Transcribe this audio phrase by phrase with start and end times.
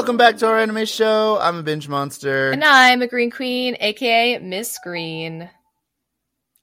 [0.00, 1.36] Welcome back to our anime show.
[1.38, 2.52] I'm a binge monster.
[2.52, 5.50] And I'm a Green Queen, aka Miss Green.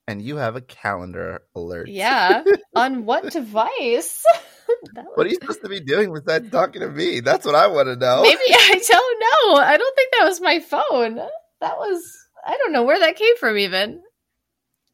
[0.08, 1.88] And you have a calendar alert.
[1.88, 2.44] Yeah.
[2.76, 4.26] On what device?
[5.13, 7.19] what are you supposed to be doing besides talking to me?
[7.19, 8.23] That's what I want to know.
[8.23, 9.62] Maybe I don't know.
[9.62, 11.17] I don't think that was my phone.
[11.62, 14.01] That was I don't know where that came from even.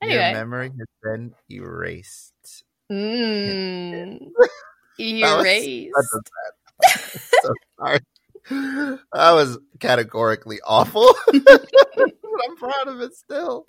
[0.02, 0.22] Anyway.
[0.22, 2.66] Your memory has been erased.
[2.92, 4.32] Mm.
[5.00, 5.94] erased.
[7.42, 8.00] so sorry.
[8.50, 11.08] That was categorically awful.
[11.34, 13.66] I'm proud of it still.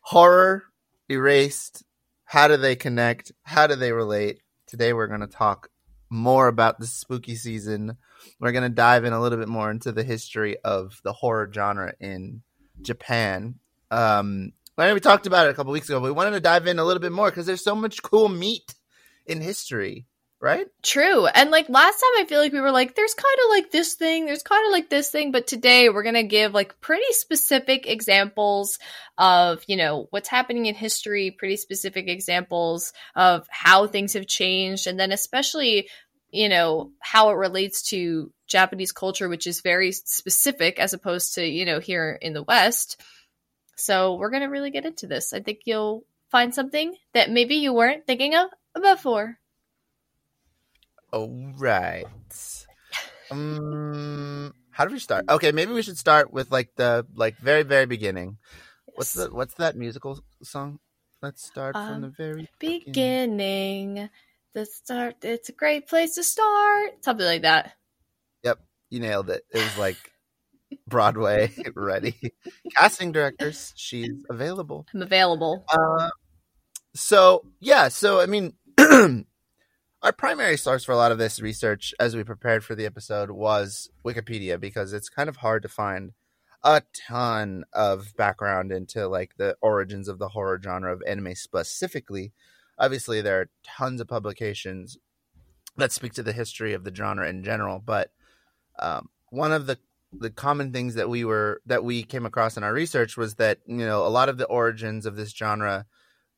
[0.00, 0.64] Horror,
[1.08, 1.84] erased.
[2.24, 3.32] How do they connect?
[3.42, 4.40] How do they relate?
[4.66, 5.70] Today we're going to talk
[6.10, 7.96] more about the spooky season.
[8.40, 11.50] We're going to dive in a little bit more into the history of the horror
[11.52, 12.42] genre in
[12.82, 13.56] Japan.
[13.90, 16.78] Um, we talked about it a couple weeks ago, but we wanted to dive in
[16.78, 18.74] a little bit more because there's so much cool meat
[19.26, 20.06] in history
[20.40, 20.66] right?
[20.82, 21.26] True.
[21.26, 23.94] And like last time, I feel like we were like, there's kind of like this
[23.94, 25.32] thing, there's kind of like this thing.
[25.32, 28.78] But today, we're going to give like pretty specific examples
[29.16, 34.86] of, you know, what's happening in history, pretty specific examples of how things have changed.
[34.86, 35.88] And then, especially,
[36.30, 41.44] you know, how it relates to Japanese culture, which is very specific as opposed to,
[41.44, 43.00] you know, here in the West.
[43.76, 45.32] So, we're going to really get into this.
[45.32, 49.38] I think you'll find something that maybe you weren't thinking of before.
[51.12, 52.06] All right.
[53.30, 55.26] Um, how do we start?
[55.28, 58.38] Okay, maybe we should start with like the like very very beginning.
[58.86, 58.94] Yes.
[58.96, 60.78] What's the what's that musical song?
[61.20, 62.86] Let's start um, from the very beginning.
[62.86, 64.10] beginning.
[64.54, 65.16] The start.
[65.20, 67.04] It's a great place to start.
[67.04, 67.74] Something like that.
[68.44, 69.42] Yep, you nailed it.
[69.52, 69.98] It was like
[70.86, 72.32] Broadway ready.
[72.74, 74.86] Casting directors, she's available.
[74.94, 75.66] I'm available.
[75.70, 76.08] Uh,
[76.94, 78.54] so yeah, so I mean.
[80.02, 83.30] our primary source for a lot of this research as we prepared for the episode
[83.30, 86.12] was Wikipedia because it's kind of hard to find
[86.62, 92.32] a ton of background into like the origins of the horror genre of anime specifically.
[92.78, 94.98] Obviously, there are tons of publications
[95.76, 98.12] that speak to the history of the genre in general, but
[98.78, 99.78] um, one of the
[100.12, 103.58] the common things that we were that we came across in our research was that
[103.66, 105.86] you know a lot of the origins of this genre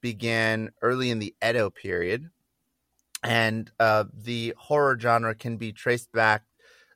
[0.00, 2.30] began early in the Edo period,
[3.22, 6.42] and uh, the horror genre can be traced back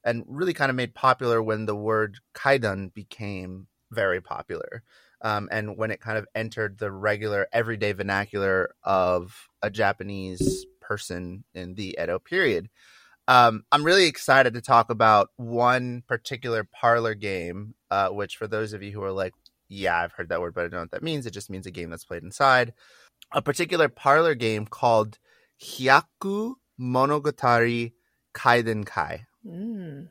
[0.05, 4.83] and really kind of made popular when the word kaidan became very popular
[5.23, 11.45] um, and when it kind of entered the regular everyday vernacular of a japanese person
[11.55, 12.69] in the edo period.
[13.27, 18.73] Um, i'm really excited to talk about one particular parlor game uh, which for those
[18.73, 19.33] of you who are like
[19.69, 21.67] yeah i've heard that word but i don't know what that means it just means
[21.67, 22.75] a game that's played inside.
[23.33, 25.19] A particular parlor game called
[25.65, 27.93] Hyaku Monogatari
[28.35, 29.27] Kaidan Kai.
[29.47, 30.09] Mm.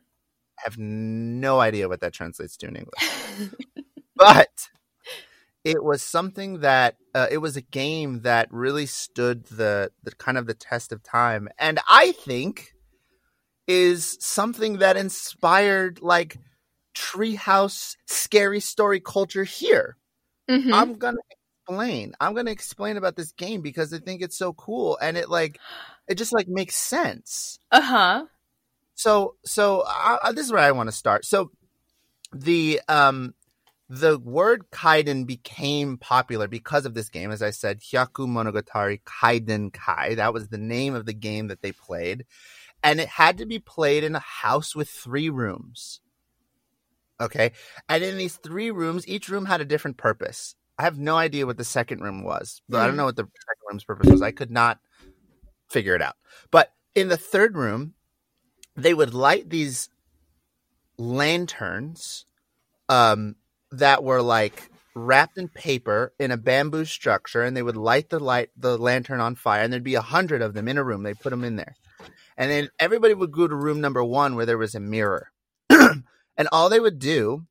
[0.58, 3.50] I have no idea what that translates to in English.
[4.16, 4.68] but
[5.64, 10.36] it was something that uh, it was a game that really stood the the kind
[10.36, 12.74] of the test of time and I think
[13.66, 16.38] is something that inspired like
[16.94, 19.96] treehouse scary story culture here.
[20.50, 20.72] Mm-hmm.
[20.72, 21.22] I'm going to
[21.64, 22.14] explain.
[22.20, 25.30] I'm going to explain about this game because I think it's so cool and it
[25.30, 25.58] like
[26.08, 27.58] it just like makes sense.
[27.70, 28.26] Uh-huh.
[28.94, 31.24] So so I, this is where I want to start.
[31.24, 31.50] So
[32.32, 33.34] the um
[33.88, 39.72] the word kaidan became popular because of this game as I said Hyaku Monogatari Kaidan
[39.72, 40.16] Kai.
[40.16, 42.26] That was the name of the game that they played
[42.82, 46.00] and it had to be played in a house with 3 rooms.
[47.20, 47.52] Okay.
[47.88, 50.56] And in these three rooms, each room had a different purpose.
[50.78, 52.62] I have no idea what the second room was.
[52.70, 52.78] Mm.
[52.78, 52.96] I don't hmm.
[52.98, 54.22] know what the second room's purpose was.
[54.22, 54.80] I could not
[55.68, 56.16] figure it out.
[56.50, 57.94] But in the third room,
[58.76, 59.88] they would light these
[60.98, 62.26] lanterns
[62.88, 63.36] um,
[63.70, 68.20] that were like wrapped in paper in a bamboo structure, and they would light the
[68.20, 71.02] light the lantern on fire, and there'd be a hundred of them in a room.
[71.02, 71.74] They put them in there,
[72.36, 75.30] and then everybody would go to room number one where there was a mirror,
[75.70, 77.46] and all they would do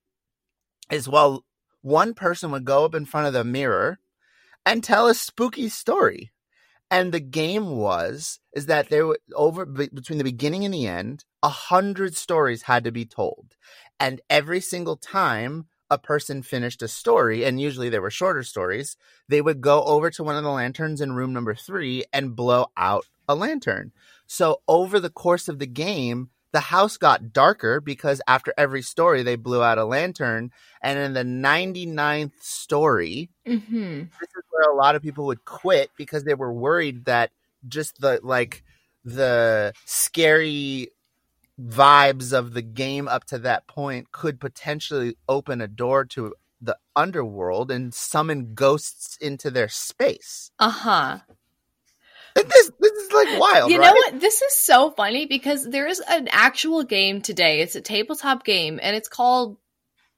[0.91, 1.43] is while
[1.83, 3.99] one person would go up in front of the mirror
[4.65, 6.31] and tell a spooky story.
[6.89, 11.25] And the game was is that there were over between the beginning and the end,
[11.41, 13.55] a hundred stories had to be told,
[13.99, 18.95] and every single time a person finished a story, and usually they were shorter stories,
[19.27, 22.67] they would go over to one of the lanterns in room number three and blow
[22.77, 23.91] out a lantern.
[24.25, 29.23] So over the course of the game, the house got darker because after every story
[29.23, 30.51] they blew out a lantern
[30.81, 33.99] and in the 99th story mm-hmm.
[33.99, 37.31] this is where a lot of people would quit because they were worried that
[37.67, 38.63] just the like
[39.03, 40.89] the scary
[41.59, 46.77] vibes of the game up to that point could potentially open a door to the
[46.95, 50.51] underworld and summon ghosts into their space.
[50.59, 51.19] Uh huh.
[52.35, 53.71] This this is like wild.
[53.71, 53.87] You right?
[53.87, 54.19] know what?
[54.19, 57.61] This is so funny because there is an actual game today.
[57.61, 59.57] It's a tabletop game and it's called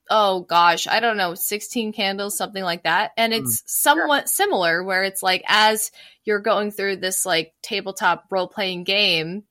[0.10, 3.12] oh gosh, I don't know, 16 candles, something like that.
[3.18, 5.92] And Mm, it's somewhat similar where it's like as
[6.26, 9.44] you're going through this like tabletop role playing game,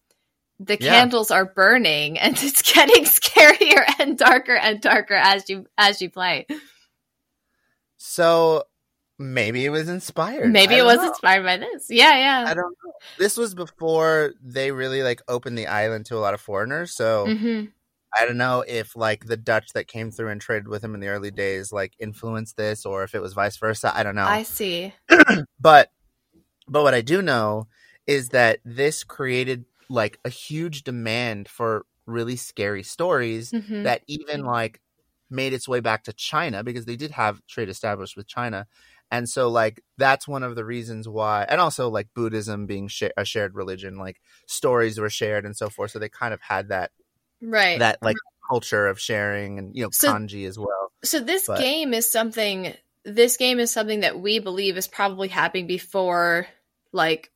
[0.60, 0.90] the Yeah.
[0.92, 6.10] candles are burning and it's getting scarier and darker and darker as you as you
[6.10, 6.46] play.
[7.96, 8.64] So
[9.18, 10.52] maybe it was inspired.
[10.52, 11.08] Maybe it was know.
[11.08, 11.86] inspired by this.
[11.90, 12.44] Yeah, yeah.
[12.48, 12.92] I don't know.
[13.18, 16.92] This was before they really like opened the island to a lot of foreigners.
[16.94, 17.64] So hmm
[18.16, 21.00] I don't know if like the Dutch that came through and traded with him in
[21.00, 23.92] the early days like influenced this or if it was vice versa.
[23.92, 24.24] I don't know.
[24.24, 24.94] I see.
[25.60, 25.90] but
[26.68, 27.66] but what I do know
[28.06, 33.84] is that this created like a huge demand for really scary stories Mhm.
[33.84, 34.80] that even like
[35.30, 38.66] made its way back to China because they did have trade established with China.
[39.10, 43.04] And so like that's one of the reasons why and also like Buddhism being sh-
[43.16, 46.68] a shared religion like stories were shared and so forth so they kind of had
[46.68, 46.90] that
[47.40, 47.78] Right.
[47.78, 48.16] that like
[48.50, 50.90] culture of sharing and you know So- kanji as well.
[51.04, 52.74] So this But- game is something
[53.04, 56.46] this game is something that we believe is probably happening before
[56.92, 57.30] like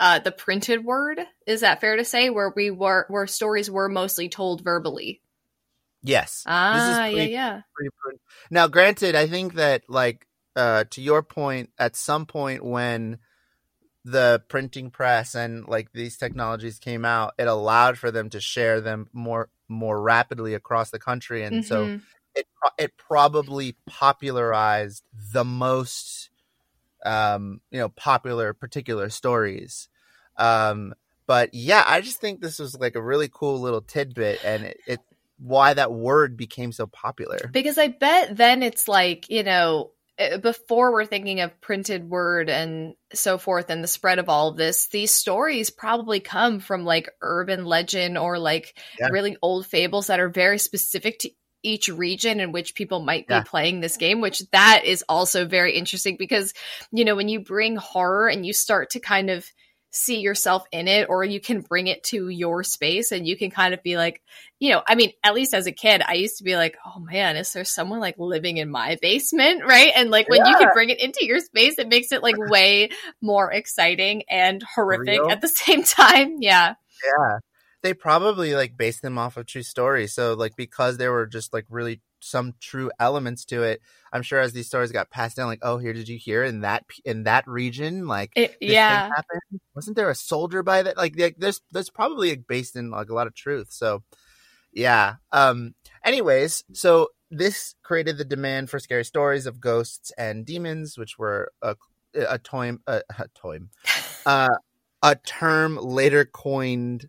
[0.00, 1.20] uh the printed word.
[1.46, 5.20] Is that fair to say where we were where stories were mostly told verbally?
[6.02, 6.42] Yes.
[6.46, 7.60] Ah, pretty- yeah, yeah.
[7.74, 8.18] pretty.
[8.50, 10.26] Now, granted, I think that like
[10.56, 13.18] uh to your point, at some point when
[14.04, 18.80] the printing press and like these technologies came out, it allowed for them to share
[18.80, 22.00] them more more rapidly across the country, and so Mhm.
[22.34, 22.46] it
[22.78, 26.30] it probably popularized the most
[27.04, 29.88] um you know popular particular stories.
[30.36, 30.94] Um
[31.26, 34.76] but yeah i just think this was like a really cool little tidbit and it,
[34.88, 35.00] it
[35.38, 37.38] why that word became so popular.
[37.52, 39.90] Because I bet then it's like, you know,
[40.22, 44.48] Uh, before we're thinking of printed word and so forth and the spread of all
[44.48, 49.08] of this, these stories probably come from like urban legend or like Yeah.
[49.10, 51.30] really old fables that are very specific to
[51.62, 53.42] each region in which people might be Yeah.
[53.42, 56.54] playing this game, which that is also very interesting because,
[56.90, 59.46] you know, when you bring horror and you start to kind of
[59.92, 63.50] see yourself in it or you can bring it to your space and you can
[63.50, 64.22] kind of be like
[64.58, 66.98] you know i mean at least as a kid i used to be like oh
[66.98, 69.62] man is there someone like living in my basement?
[69.72, 69.92] Right?
[69.94, 72.90] And like when you can bring it into your space it makes it like way
[73.20, 75.30] more exciting and horrific Real?
[75.30, 76.36] at the same time.
[76.40, 76.74] Yeah.
[77.04, 77.38] Yeah.
[77.82, 80.14] They probably like based them off of true stories.
[80.14, 83.80] So like because they were just like really some true elements to it
[84.12, 86.60] i'm sure as these stories got passed down like oh here did you hear in
[86.60, 89.60] that in that region like it, this thing yeah happened?
[89.74, 90.96] Wasn't there a soldier by that?
[90.96, 93.68] Like, like there's there's probably based in like a lot of truth.
[93.70, 94.02] So,
[94.72, 95.16] yeah.
[95.30, 95.74] Um.
[96.04, 101.52] Anyways, so this created the demand for scary stories of ghosts and demons, which were
[101.62, 101.76] a
[102.14, 103.58] a toim a, a
[104.26, 104.56] uh,
[105.02, 107.08] a term later coined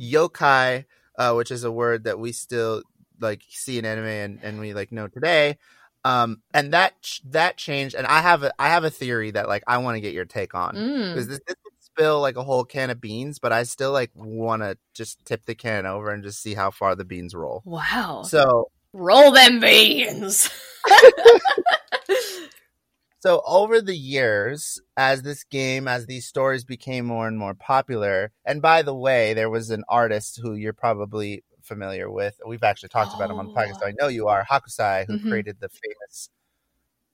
[0.00, 0.84] yokai,
[1.18, 2.82] uh, which is a word that we still
[3.20, 5.58] like see an anime and, and we like know today.
[6.04, 6.94] Um, and that
[7.26, 10.00] that changed, and I have a I have a theory that like I want to
[10.00, 11.12] get your take on Mm.
[11.12, 14.12] because this, this would spill like a whole can of beans, but I still like
[14.14, 17.62] want to just tip the can over and just see how far the beans roll.
[17.64, 20.50] wow So, roll them beans
[23.20, 28.30] so over the years, as this game, as these stories became more and more popular,
[28.44, 32.40] and by the way, there was an artist who you're probably familiar with.
[32.46, 35.14] We've actually talked about him on the podcast, so I know you are Hokusai, who
[35.14, 35.28] Mhm.
[35.28, 36.30] created the famous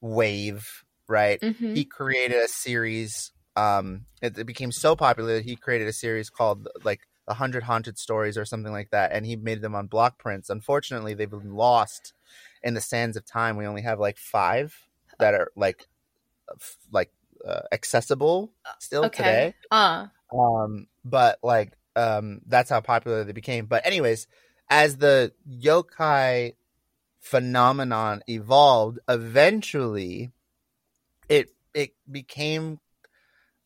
[0.01, 1.41] wave, right?
[1.43, 1.75] Mhm.
[1.77, 6.31] he created a series um it, it became so popular that he created a series
[6.31, 9.87] called like the hundred haunted stories or something like that and he made them on
[9.87, 12.15] block prints unfortunately they've been lost
[12.65, 14.77] in the sands of time we only have like five
[15.21, 15.87] that are like
[16.93, 17.11] like
[17.47, 23.67] uh, accessible still okay today uh um but like um that's how popular they became.
[23.67, 24.27] But anyways
[24.69, 26.55] as the yokai
[27.21, 30.31] phenomenon evolved eventually
[31.29, 32.81] it it became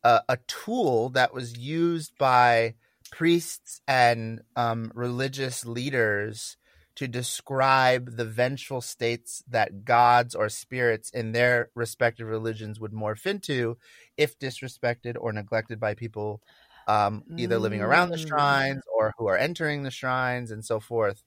[0.04, 2.75] a, a tool that was used by
[3.11, 6.56] priests and um, religious leaders
[6.94, 13.25] to describe the vengeful states that gods or spirits in their respective religions would morph
[13.25, 13.76] into
[14.16, 16.42] if disrespected or neglected by people
[16.88, 18.28] um, either living around the Mm.
[18.28, 21.23] shrines or who are entering the shrines and so forth.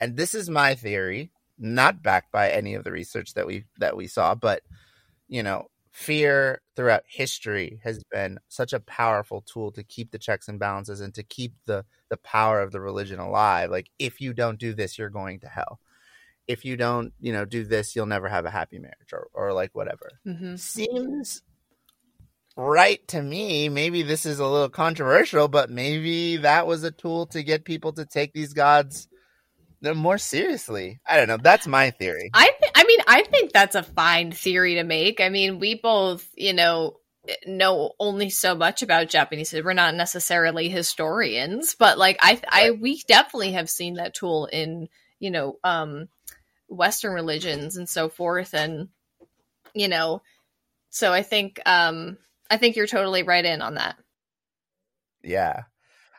[0.00, 3.96] And this is my theory, not backed by any of the research that we that
[3.96, 4.62] we saw, but
[5.28, 10.48] you know, fear throughout history has been such a powerful tool to keep the checks
[10.48, 14.32] and balances and to keep the the power of the religion alive like if you
[14.32, 15.78] don't do this you're going to hell
[16.48, 19.52] if you don't you know do this you'll never have a happy marriage or, or
[19.52, 20.56] like whatever Mm-hmm.
[20.56, 21.42] seems
[22.56, 27.26] right to me maybe this is a little controversial but maybe that was a tool
[27.26, 29.08] to get people to take these gods
[29.84, 33.52] uh, more seriously i don't know that's my theory I th- I mean, I think
[33.52, 35.20] that's a fine theory to make.
[35.20, 36.98] I mean, we both, you know,
[37.46, 39.50] know only so much about Japanese.
[39.50, 39.64] history.
[39.64, 44.88] We're not necessarily historians, but like I, I, we definitely have seen that tool in,
[45.20, 46.08] you know, um,
[46.68, 48.88] Western religions and so forth, and
[49.74, 50.22] you know,
[50.90, 52.18] so I think, um,
[52.52, 53.98] I think you're totally right in on that.
[55.22, 55.64] Yeah.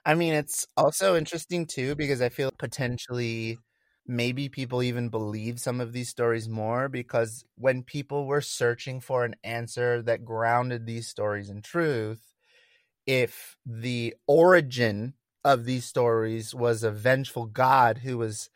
[0.06, 3.60] I mean, it's also interesting too because I feel potentially
[4.08, 9.25] maybe people even believe some of these stories more because when people were searching for
[9.25, 12.34] an answer that grounded these stories in truth,
[13.08, 18.50] if the origin of these stories was a vengeful god who was,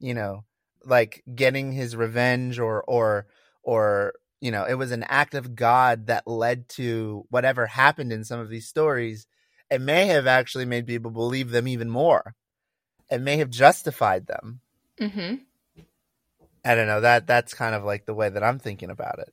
[0.00, 0.44] you know,
[0.84, 3.26] like getting his revenge or or
[3.62, 8.24] or you know, it was an act of God that led to whatever happened in
[8.24, 9.28] some of these stories,
[9.70, 12.34] it may have actually made people believe them even more.
[13.08, 14.58] It may have justified them.
[15.00, 15.34] Mm-hmm.
[16.64, 17.00] I don't know.
[17.00, 19.32] That that's kind of like the way that I'm thinking about it.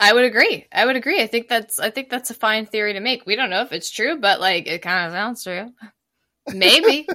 [0.00, 0.66] I would agree.
[0.72, 1.22] I would agree.
[1.22, 3.26] I think that's I think that's a fine theory to make.
[3.26, 5.74] We don't know if it's true, but like it kind of sounds true.
[6.54, 7.06] Maybe.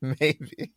[0.00, 0.72] Maybe.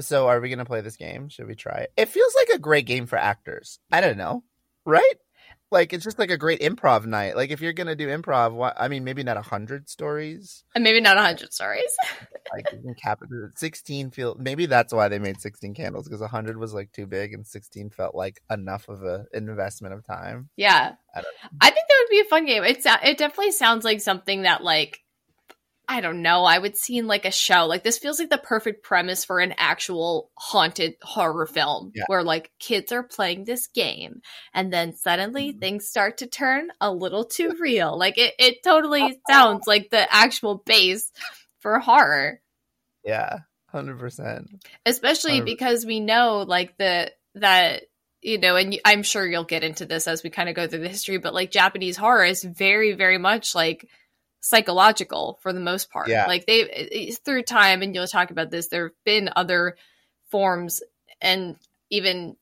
[0.00, 1.28] So are we going to play this game?
[1.28, 1.92] Should we try it?
[1.96, 3.78] It feels like a great game for actors.
[3.92, 4.44] I don't know.
[4.84, 5.14] Right?
[5.72, 7.34] Like it's just like a great improv night.
[7.34, 10.62] Like if you're going to do improv, why, I mean maybe not a 100 stories.
[10.76, 11.92] and maybe not a hundred stories.
[12.54, 16.20] Like you can cap it 16 feel maybe that's why they made 16 candles because
[16.20, 20.48] 100 was like too big and 16 felt like enough of an investment of time.
[20.56, 20.92] yeah.
[21.12, 22.62] I don't I think that would be a fun game.
[22.62, 25.00] It sou- it definitely sounds like something that like
[25.88, 27.66] I don't know, I would see in like a show.
[27.66, 32.02] Like this feels like the perfect premise for an actual haunted horror film Yeah.
[32.08, 34.20] where like kids are playing this game
[34.52, 35.60] and then suddenly Mhm.
[35.60, 37.96] things start to turn a little too real.
[37.96, 41.12] Like it it totally sounds like the actual base
[41.60, 42.40] for horror.
[43.04, 43.38] Yeah.
[43.72, 44.46] 100%.
[44.86, 45.44] especially 100.
[45.44, 47.82] because we know like the that
[48.22, 50.78] you know and i'm sure you'll get into this as we kind of go through
[50.78, 53.86] the history but like japanese horror is very very much like
[54.48, 56.26] psychological for the most part Yeah.
[56.26, 59.76] like they through time and you'll talk about this there have been other
[60.30, 60.82] forms
[61.20, 61.56] and
[61.90, 62.36] even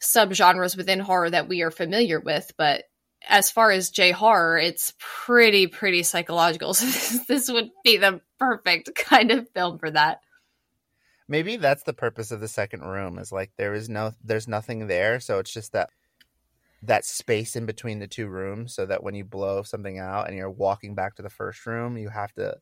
[0.00, 2.84] subgenres within horror that we are familiar with but
[3.28, 6.72] as far as J horror, it's pretty, pretty psychological.
[6.74, 10.20] So this, this would be the perfect kind of film for that.
[11.28, 14.86] Maybe that's the purpose of the second room is like there is no there's nothing
[14.86, 15.90] there, so it's just that
[16.82, 20.36] that space in between the two rooms so that when you blow something out and
[20.36, 22.56] you're walking back to the first room, you have to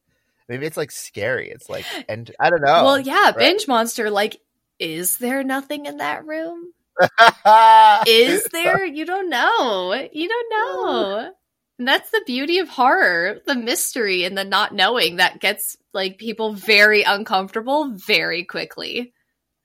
[0.49, 1.51] maybe it's like scary.
[1.51, 2.85] It's like and I don't know.
[2.85, 3.39] well, yeah, right?
[3.39, 4.11] binge monster.
[4.11, 4.41] Like,
[4.79, 6.73] is there nothing in that room?
[8.09, 8.85] Is there?
[8.85, 10.09] You don't know.
[10.13, 11.33] You don't know.
[11.79, 16.19] And that's the beauty of horror, the mystery and the not knowing that gets like
[16.19, 19.13] people very uncomfortable very quickly.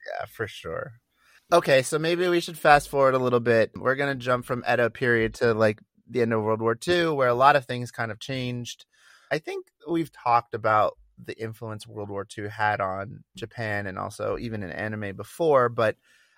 [0.05, 0.93] Yeah, for sure.
[1.53, 3.73] Okay, so maybe we should fast forward a little bit.
[3.75, 7.27] We're gonna jump from Edo period to like the end of World War II, where
[7.27, 8.87] a lot of things kind of changed.
[9.29, 14.35] I think we've talked about the influence World War II had on Japan and also
[14.39, 15.95] even in anime before, but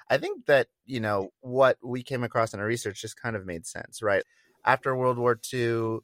[0.09, 3.45] I think that, you know, what we came across in our research just kind of
[3.45, 4.23] made sense, right?
[4.65, 5.99] After World War II,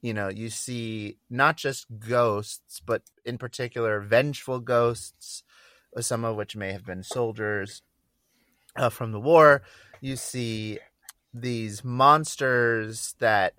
[0.00, 5.42] you know, you see not just ghosts, but in particular vengeful ghosts,
[5.94, 7.82] uh, some of which may have been soldiers
[8.76, 9.62] uh, from the war.
[10.00, 10.78] You see
[11.34, 13.54] these monsters that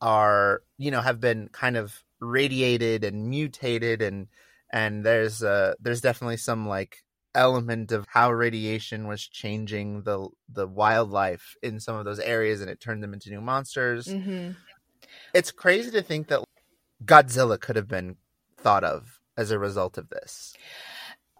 [0.00, 4.28] are, you know, have been kind of radiated and mutated, and
[4.72, 7.02] and there's uh there's definitely some like
[7.34, 12.70] element of how radiation was changing the the wildlife in some of those areas and
[12.70, 14.52] it turned them into new monsters Mm-hmm.
[15.34, 16.42] it's crazy to think that
[17.04, 18.16] Godzilla could have been
[18.56, 20.54] thought of as a result of this.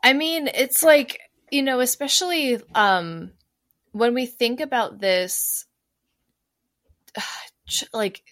[0.03, 1.19] I mean, it's like,
[1.51, 3.33] you know, especially um
[3.93, 5.67] when we think about this
[7.93, 8.23] like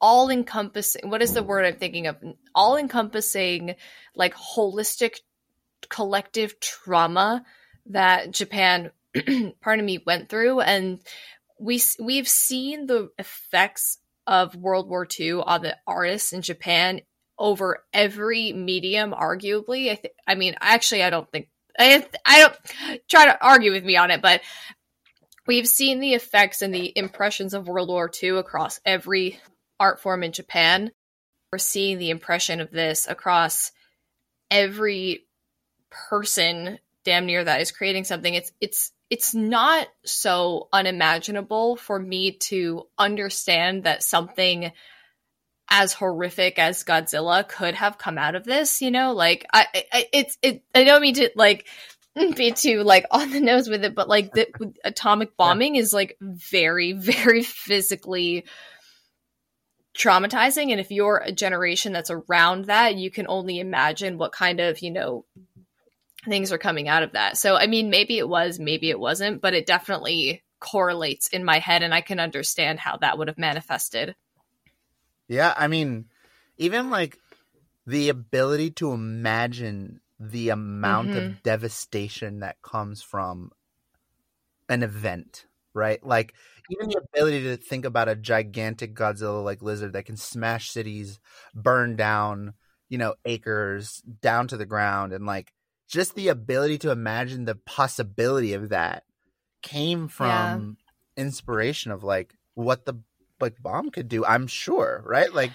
[0.00, 2.16] all encompassing what is the word I'm thinking of?
[2.54, 3.76] All encompassing
[4.14, 5.20] like holistic
[5.88, 7.44] collective trauma
[7.86, 8.90] that Japan
[9.60, 11.00] pardon me went through and
[11.60, 17.02] we we've seen the effects of World War II on the artists in Japan
[17.38, 21.48] over every medium arguably i th- i mean actually i don't think
[21.78, 22.56] I, I don't
[23.08, 24.40] try to argue with me on it but
[25.46, 29.40] we've seen the effects and the impressions of World War II across every
[29.78, 30.92] art form in Japan.
[31.50, 33.72] We're seeing the impression of this across
[34.50, 35.26] every
[35.90, 38.32] person damn near that is creating something.
[38.32, 44.72] It's it's it's not so unimaginable for me to understand that something
[45.74, 49.14] as horrific as Godzilla could have come out of this, you know?
[49.14, 51.66] Like I, I it's it I don't mean to like
[52.36, 54.48] be too like on the nose with it, but like the
[54.84, 55.80] atomic bombing yeah.
[55.80, 58.44] is like very, very physically
[59.96, 60.70] traumatizing.
[60.70, 64.80] And if you're a generation that's around that, you can only imagine what kind of,
[64.80, 65.24] you know,
[66.28, 67.38] things are coming out of that.
[67.38, 71.60] So, I mean, maybe it was, maybe it wasn't, but it definitely correlates in my
[71.60, 74.14] head and I can understand how that would have manifested.
[75.32, 75.54] Yeah.
[75.56, 76.06] I mean,
[76.58, 77.18] even like
[77.86, 81.18] the ability to imagine the amount mm-hmm.
[81.18, 83.50] of devastation that comes from
[84.68, 86.04] an event, right?
[86.04, 86.34] Like
[86.70, 91.18] even the ability to think about a gigantic Godzilla like lizard that can smash cities,
[91.54, 92.52] burn down,
[92.88, 95.52] you know, acres down to the ground and like
[95.88, 99.04] just the ability to imagine the possibility of that
[99.62, 100.76] came from
[101.16, 101.24] yeah.
[101.24, 102.94] inspiration of like what the
[103.42, 105.32] like bomb could do, I'm sure, right?
[105.32, 105.52] Like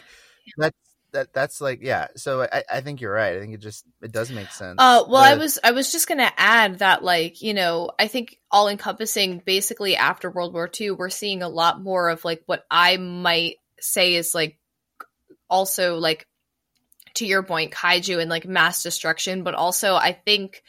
[0.57, 0.77] that's
[1.11, 4.11] that that's like yeah so I, I think you're right i think it just it
[4.11, 7.53] does make sense uh well i was i was just gonna add that like you
[7.53, 12.09] know i think all encompassing basically after world war ii we're seeing a lot more
[12.09, 14.59] of like what i might say is like
[15.49, 16.27] also like
[17.13, 20.61] to your point kaiju and like mass destruction but also i think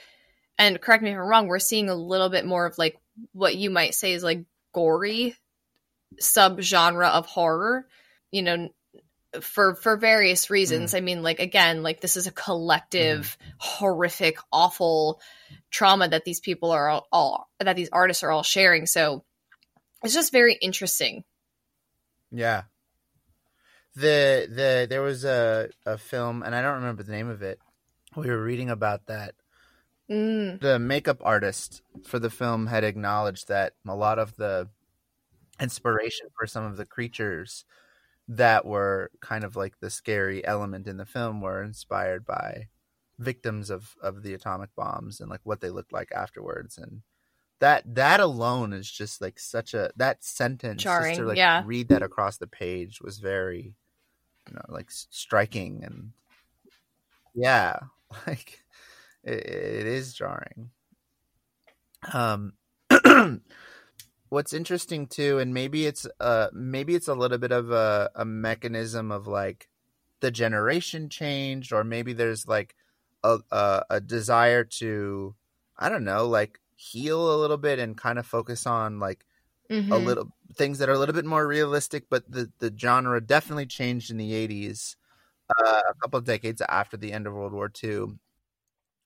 [0.56, 2.98] and correct me if i'm wrong we're seeing a little bit more of like
[3.32, 5.34] what you might say is like gory
[6.20, 7.86] subgenre of horror
[8.30, 8.68] you know
[9.40, 10.92] for for various reasons.
[10.92, 10.96] Mm.
[10.96, 13.52] I mean, like again, like this is a collective, mm.
[13.58, 15.20] horrific, awful
[15.70, 18.86] trauma that these people are all, all, that these artists are all sharing.
[18.86, 19.24] So
[20.02, 21.24] it's just very interesting.
[22.30, 22.62] Yeah.
[23.94, 27.58] The the there was a a film, and I don't remember the name of it.
[28.16, 29.34] We were reading about that.
[30.10, 30.60] Mm.
[30.60, 34.68] The makeup artist for the film had acknowledged that a lot of the
[35.60, 37.64] inspiration for some of the creatures
[38.28, 42.68] that were kind of like the scary element in the film were inspired by
[43.18, 47.02] victims of of the atomic bombs and like what they looked like afterwards and
[47.60, 51.62] that that alone is just like such a that sentence Jarring, just to like yeah.
[51.66, 53.74] read that across the page was very
[54.48, 56.12] you know like striking and
[57.34, 57.78] yeah
[58.26, 58.62] like
[59.24, 60.70] it, it is jarring
[62.12, 62.52] um
[64.28, 68.24] what's interesting too, and maybe it's uh maybe it's a little bit of a, a
[68.24, 69.68] mechanism of like
[70.20, 72.74] the generation changed, or maybe there's like
[73.24, 75.34] a, a, a desire to
[75.78, 79.24] I don't know, like heal a little bit and kind of focus on like
[79.70, 79.92] mm-hmm.
[79.92, 82.04] a little things that are a little bit more realistic.
[82.10, 84.96] But the the genre definitely changed in the '80s,
[85.50, 88.18] uh, a couple of decades after the end of World War II,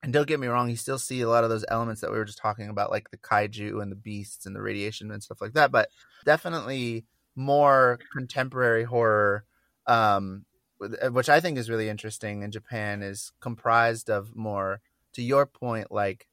[0.03, 2.19] and don't get me wrong, you still see a lot of those elements that we
[2.19, 5.41] were just talking about, like the kaiju and the beasts and the radiation and stuff
[5.41, 5.71] like that.
[5.71, 5.91] But
[6.25, 7.05] definitely
[7.37, 9.45] more contemporary horror,
[9.87, 10.45] um,
[10.83, 14.81] uh, which I think is really interesting in Japan, is comprised of more.
[15.15, 16.27] To your point, like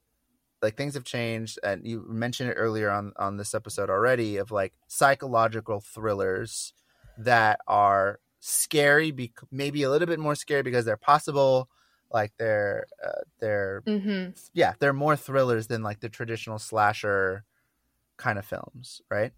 [0.61, 4.51] like things have changed, and you mentioned it earlier on on this episode already of
[4.51, 6.73] like psychological thrillers
[7.17, 11.69] that are scary, be- maybe a little bit more scary because they're possible
[12.11, 14.31] like they're uh, they're mm-hmm.
[14.53, 17.43] yeah they're more thrillers than like the traditional slasher
[18.17, 19.31] kind of films right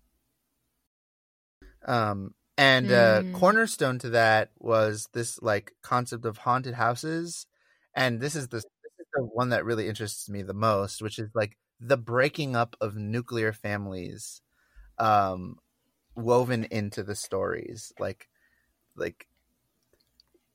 [1.85, 3.35] um and mm.
[3.35, 7.45] uh cornerstone to that was this like concept of haunted houses
[7.95, 11.19] and this is the this is the one that really interests me the most which
[11.19, 14.41] is like the breaking up of nuclear families
[14.97, 15.57] um
[16.15, 18.27] woven into the stories like
[18.95, 19.27] like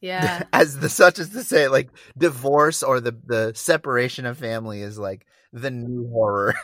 [0.00, 0.44] yeah.
[0.52, 4.98] As the such as to say, like divorce or the the separation of family is
[4.98, 6.54] like the new horror.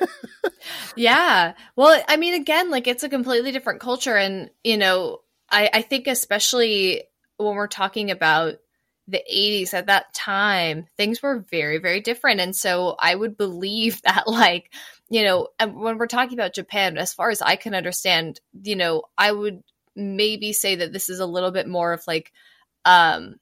[0.97, 1.55] yeah.
[1.77, 5.83] Well, I mean, again, like it's a completely different culture, and you know, I I
[5.83, 7.05] think especially
[7.37, 8.55] when we're talking about
[9.09, 14.01] the 80s at that time things were very very different and so i would believe
[14.05, 14.73] that like
[15.11, 19.03] you know when we're talking about japan as far as i can understand you know
[19.18, 19.64] i would
[19.97, 22.33] maybe say that this is a little bit more of like
[22.85, 23.37] um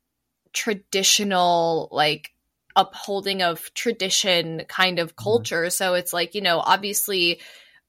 [0.53, 2.31] traditional like
[2.77, 5.25] upholding of tradition kind of mm-hmm.
[5.25, 5.71] culture mm-hmm.
[5.71, 7.41] so it's like you know obviously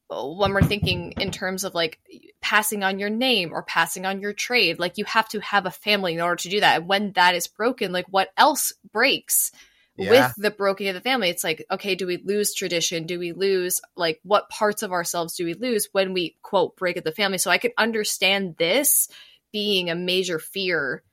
[0.10, 2.00] when we're thinking in terms of like
[2.42, 5.72] passing on your name or passing on your trade like you have to have a
[5.72, 9.52] family in order to do that and when that is broken like what else breaks
[9.96, 10.10] Yeah.
[10.10, 13.32] with the broken of the family it's like okay do we lose tradition do we
[13.32, 17.12] lose like what parts of ourselves do we lose when we quote break up the
[17.12, 19.08] family so i could understand this
[19.54, 21.04] being a major fear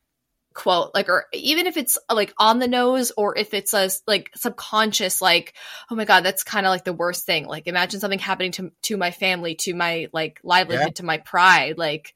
[0.58, 4.28] quote like or even if it's like on the nose or if it's a like
[4.34, 5.54] subconscious like
[5.88, 8.72] oh my god that's kind of like the worst thing like imagine something happening to
[8.82, 12.12] to my family to my like livelihood to my pride like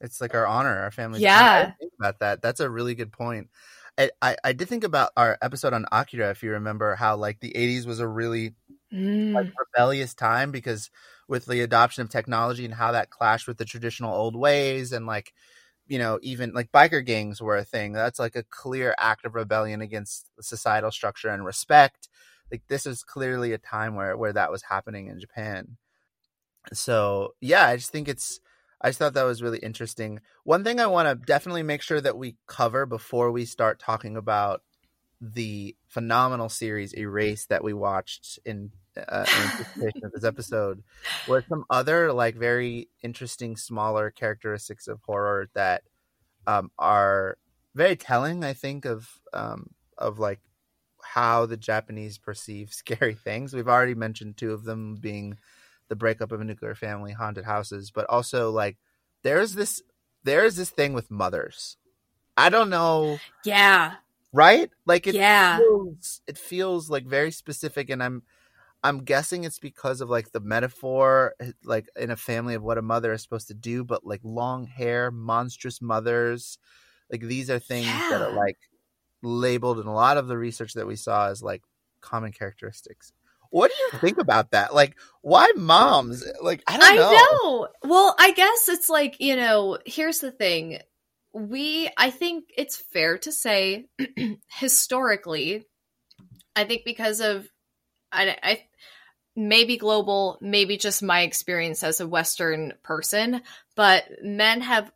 [0.00, 1.20] It's like our honor, our family.
[1.20, 1.72] Yeah.
[1.98, 2.42] about that.
[2.42, 3.48] That's a really good point.
[3.96, 7.40] I, I, I did think about our episode on Akira, if you remember, how like
[7.40, 8.54] the 80s was a really
[8.92, 10.90] mm, like rebellious time because
[11.26, 15.06] with the adoption of technology and how that clashed with the traditional old ways and
[15.06, 15.32] like
[15.88, 17.92] you know even like biker gangs were a thing.
[17.92, 22.08] That's like a clear act of rebellion against societal structure and respect.
[22.52, 25.76] Like this is clearly a time where where that was happening in japan.
[26.72, 28.40] So yeah i just think it's
[28.80, 30.20] i just thought that was really interesting.
[30.44, 34.16] One thing i want to definitely make sure that we cover before we start talking
[34.16, 34.62] about
[35.20, 38.70] the phenomenal series erase that we watched in
[39.08, 40.82] uh, in anticipation of this episode
[41.28, 45.82] were some other like very interesting smaller characteristics of horror that
[46.46, 47.36] um, are
[47.74, 50.40] very telling i think of um, of like
[51.02, 53.54] how the japanese perceive scary things.
[53.54, 55.38] We've already mentioned two of them being
[55.88, 58.76] the breakup of a nuclear family haunted houses but also like
[59.22, 59.82] there's this
[60.24, 61.76] there's this thing with mothers.
[62.36, 63.94] I don't know yeah.
[64.32, 64.70] Right?
[64.84, 65.58] Like it Yeah.
[65.58, 68.22] feels it feels like very specific and i'm
[68.82, 72.78] i'm guessing it's because of like the metaphor eh, like in a family of what
[72.78, 76.58] a mother is supposed to do but like long hair monstrous mothers
[77.10, 78.58] like these are things that are like
[79.22, 81.62] labeled in a lot of the research that we saw as like
[82.00, 83.12] common characteristics.
[83.50, 84.74] What do you think about that?
[84.74, 86.24] Like why moms?
[86.42, 87.68] Like i don't I know, know.
[87.82, 90.80] Well, I guess it's like, you know, here's the thing.
[91.32, 93.86] We, I think it's fair to say,
[94.58, 95.64] historically,
[96.56, 97.48] I think because of,
[98.12, 98.64] I, I,
[99.36, 103.42] maybe global, maybe just my experience as a Western person,
[103.76, 104.90] but men have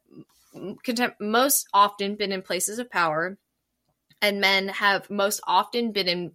[1.21, 3.39] most often been in places of power,
[4.21, 6.33] and men have most often been in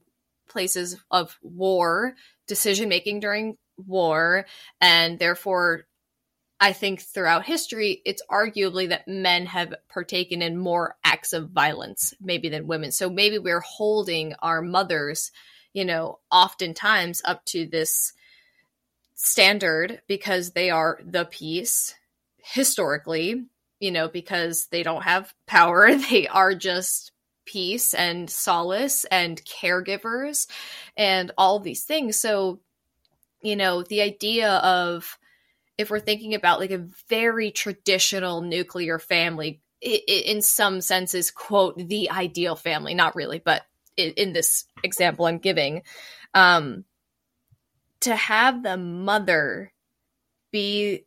[0.49, 2.15] places of war,
[2.47, 4.45] decision making during war,
[4.81, 5.83] and therefore
[6.59, 12.15] I think throughout history, it's arguably that men have partaken in more acts of violence,
[12.19, 12.91] maybe than women.
[12.91, 15.31] So maybe we're holding our mothers,
[15.77, 18.13] you know, oftentimes up to this
[19.13, 21.93] standard because they are the peace
[22.37, 23.45] historically,
[23.79, 25.95] you know, because they don't have power.
[26.09, 27.11] They are just
[27.45, 30.47] peace and solace and caregivers
[30.97, 32.17] and all these things.
[32.17, 32.59] So,
[33.43, 35.19] you know, the idea of,
[35.77, 42.09] if we're thinking about like a very traditional nuclear family in some senses quote the
[42.09, 43.61] ideal family not really but
[43.97, 45.81] in, in this example i'm giving
[46.33, 46.85] um
[47.99, 49.73] to have the mother
[50.51, 51.05] be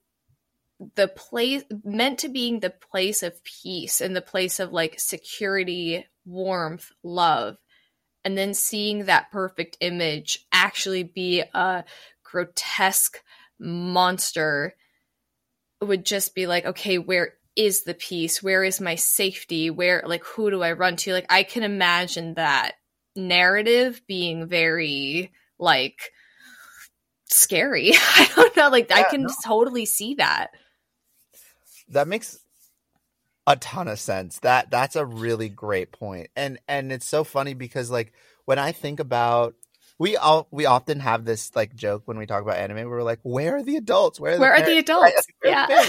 [0.96, 6.06] the place meant to being the place of peace and the place of like security
[6.24, 7.56] warmth love
[8.24, 11.84] and then seeing that perfect image actually be a
[12.22, 13.22] grotesque
[13.58, 14.74] monster
[15.80, 18.42] would just be like, okay, where is the peace?
[18.42, 19.70] Where is my safety?
[19.70, 21.12] Where, like, who do I run to?
[21.12, 22.74] Like, I can imagine that
[23.28, 26.10] narrative being very, like,
[27.26, 27.92] scary.
[27.94, 28.68] I don't know.
[28.68, 29.30] Like, I can no.
[29.44, 30.48] totally see that.
[31.90, 32.38] that makes
[33.46, 36.28] a ton of sense that that's a really great point.
[36.36, 38.12] and and it's so funny because like
[38.44, 39.54] when i think about
[39.98, 43.18] we all we often have this like joke when we talk about anime we're like
[43.22, 45.26] where are the adults where are the, Where are the adults?
[45.44, 45.52] Right?
[45.52, 45.84] Like, where are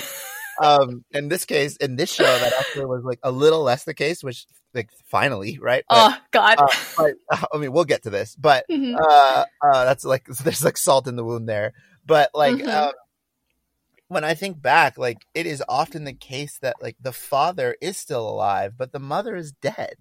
[0.62, 0.68] Yeah.
[0.80, 3.94] um in this case in this show that actually was like a little less the
[3.94, 6.58] case which like finally right but, oh, God.
[6.60, 8.96] uh, but i mean we'll get to this but Mhm.
[8.98, 11.74] uh, uh, that's like there's like salt in the wound there.
[12.06, 12.68] But like Mhm.
[12.68, 12.92] uh,
[14.08, 17.98] when I think back, like it is often the case that like the father is
[17.98, 19.96] still alive, but the mother is dead.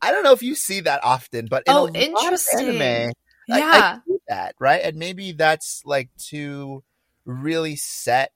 [0.00, 2.80] I don't know if you see that often, but in Oh, interesting.
[2.80, 3.12] anime,
[3.50, 3.98] I- I yeah.
[4.06, 6.82] see that right, and maybe that's like to
[7.24, 8.32] really set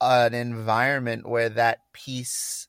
[0.00, 2.68] an environment where that peace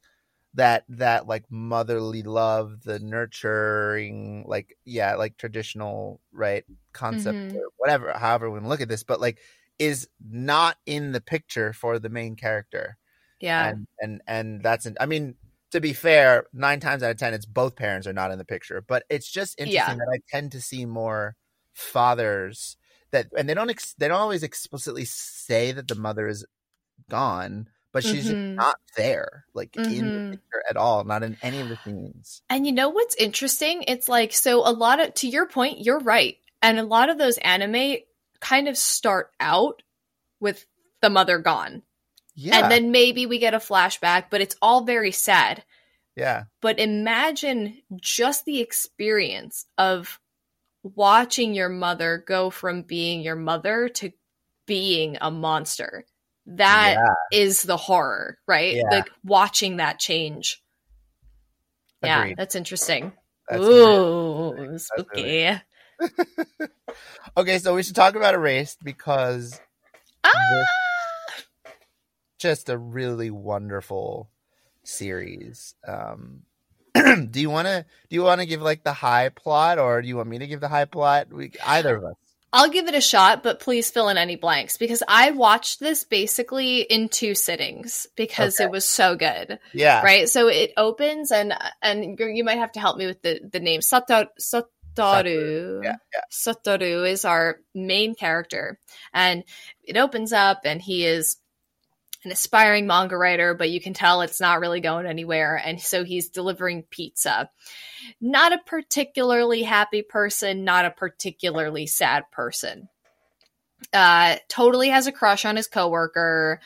[0.56, 7.56] that that like motherly love the nurturing like yeah like traditional right concept Mhm.
[7.56, 9.40] or whatever however we look at this but like
[9.78, 12.98] is not in the picture for the main character
[13.40, 13.70] yeah.
[13.70, 15.36] and and and that's i mean
[15.72, 18.46] to be fair nine times out of ten it's both parents are not in the
[18.46, 20.06] picture but it's just interesting Yeah.
[20.06, 21.36] that i tend to see more
[21.74, 22.76] fathers
[23.12, 26.46] that and they don't ex, they don't always explicitly say that the mother is
[27.10, 28.60] gone but she's Mhm.
[28.60, 30.12] not there, like in Mhm.
[30.14, 32.44] the picture at all, not in any of the scenes.
[32.50, 33.84] And you know what's interesting?
[33.88, 36.38] It's like so a lot of to your point, you're right.
[36.62, 37.98] And a lot of those anime
[38.42, 39.82] kind of start out
[40.40, 40.66] with
[41.02, 41.84] the mother gone.
[42.36, 45.64] Yeah, And then maybe we get a flashback, but it's all very sad.
[46.16, 50.20] yeah, But imagine just the experience of
[50.84, 54.12] watching your mother go from being your mother to
[54.68, 56.06] being a monster.
[56.56, 56.98] That
[57.32, 57.68] is yeah.
[57.68, 58.76] the horror, right?
[58.76, 58.90] Yeah.
[58.90, 60.62] Like watching that change.
[62.04, 63.12] Yeah, that's interesting.
[63.48, 65.50] That's Ooh, really- spooky.
[67.38, 69.60] okay, so we should talk about Erased because
[70.24, 70.66] Ah!
[72.40, 74.30] just a really wonderful
[74.84, 75.76] series.
[75.88, 76.44] Um,
[76.96, 80.08] do you want to do you want to give like the high plot, or do
[80.08, 81.32] you want me to give the high plot?
[81.32, 82.16] We, either of us.
[82.52, 86.04] I'll give it a shot, but please fill in any blanks because I watched this
[86.04, 88.66] basically in two sittings because Okay.
[88.66, 89.60] it was so good.
[89.74, 90.28] Yeah, right?
[90.28, 93.60] So it opens and and you're- you might have to help me with the the
[93.60, 93.82] name.
[93.82, 95.84] Satoru Satoru.
[95.84, 95.96] Yeah,
[96.32, 98.80] Satoru is our main character.
[99.14, 99.44] And
[99.84, 101.38] it opens up and he is
[102.24, 106.04] an aspiring manga writer but you can tell it's not really going anywhere and so
[106.04, 107.50] he's delivering pizza.
[108.20, 112.90] Not a particularly happy person not a particularly sad person.
[113.94, 116.60] Uh totally has a crush on his coworker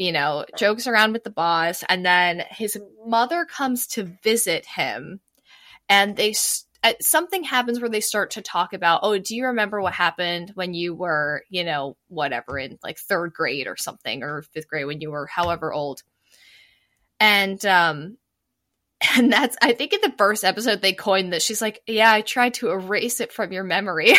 [0.00, 5.20] you know, jokes around with the boss, and then his mother comes to visit him,
[5.90, 6.32] and they
[6.82, 10.52] uh, something happens where they start to talk about, oh, do you remember what happened
[10.54, 14.86] when you were, you know, whatever in like third grade or something, or fifth grade
[14.86, 16.02] when you were however old,
[17.18, 18.16] and um.
[19.16, 21.40] And that's, I think in the first episode, they coined that.
[21.40, 24.18] She's like, Yeah, I tried to erase it from your memory or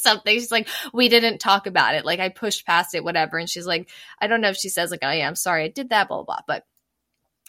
[0.00, 0.32] something.
[0.32, 2.04] She's like, We didn't talk about it.
[2.04, 3.36] Like, I pushed past it, whatever.
[3.36, 5.68] And she's like, I don't know if she says like, "Oh yeah, I'm sorry, I
[5.68, 6.24] did that," blah blah.
[6.24, 6.40] blah.
[6.46, 6.64] But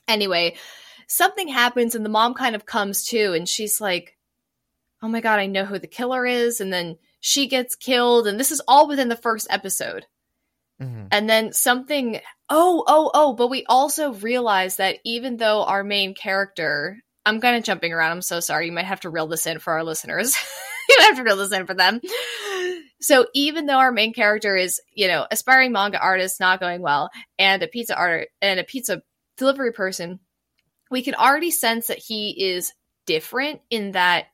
[0.08, 0.56] anyway,
[1.08, 4.18] something happens, and the mom kind of comes to, and she's like,
[5.04, 8.40] "Oh my god, I know who the killer is," and then she gets killed, and
[8.40, 10.08] this is all within the first episode.
[10.82, 11.10] Mhm.
[11.12, 16.16] And then something, oh oh oh, but we also realize that even though our main
[16.16, 18.12] character, I'm kind of jumping around.
[18.12, 18.66] I'm so sorry.
[18.66, 20.36] You might have to reel this in for our listeners.
[20.90, 22.02] you have to reel this in for them.
[23.02, 27.10] So even though our main character is, you know, aspiring manga artist, not going well,
[27.38, 29.02] and a pizza art and a pizza
[29.38, 30.20] delivery person,
[30.90, 32.74] we can already sense that he is
[33.06, 34.26] different in that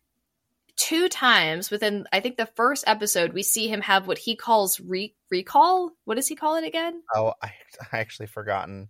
[0.80, 4.80] two times within I think the first episode we see him have what he calls
[4.80, 5.92] re- recall.
[6.06, 7.04] What does he call it again?
[7.14, 7.52] Oh, I
[7.94, 8.88] I actually forgotten.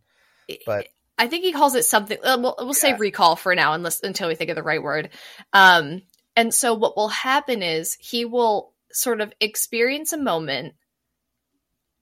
[0.65, 2.17] But- I think he calls it something.
[2.23, 5.09] Uh, we'll we'll say recall for now, unless until we think of the right word.
[5.51, 6.03] Um,
[6.37, 10.75] and so what will happen is he will sort of experience a moment,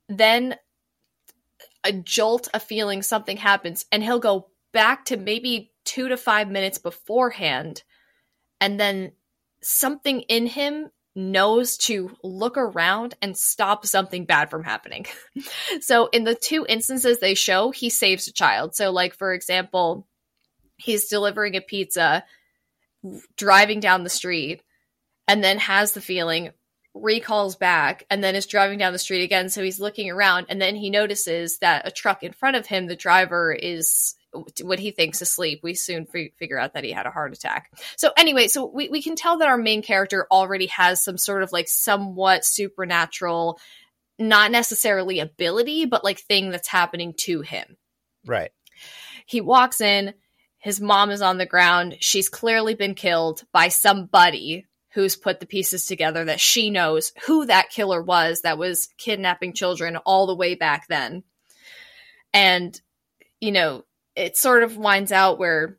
[0.08, 0.56] then
[1.84, 6.48] a jolt, a feeling, something happens, and he'll go back to maybe two to five
[6.48, 7.82] minutes beforehand,
[8.62, 9.14] and then
[9.62, 15.06] something in him knows to look around and stop something bad from happening.
[15.82, 18.76] so in the two instances they show, he saves a child.
[18.76, 20.08] So like for example,
[20.78, 22.24] he's delivering a pizza
[23.36, 24.64] driving down the street
[25.28, 26.52] and then has the feeling
[26.94, 30.60] recalls back and then is driving down the street again so he's looking around and
[30.60, 34.16] then he notices that a truck in front of him the driver is
[34.62, 37.72] what he thinks asleep we soon fi- figure out that he had a heart attack.
[37.96, 41.44] So anyway so we, we can tell that our main character already has some sort
[41.44, 43.60] of like somewhat supernatural
[44.20, 47.78] not necessarily ability but like thing that's happening to him.
[48.26, 48.52] Right.
[49.26, 50.14] he walks in.
[50.60, 51.98] His mom is on the ground.
[52.02, 57.46] She's clearly been killed by somebody who's put the pieces together that she knows who
[57.46, 61.24] that killer was that was kidnapping children all the way back then.
[62.34, 62.80] And
[63.40, 63.86] you know
[64.18, 65.78] it sort of winds out where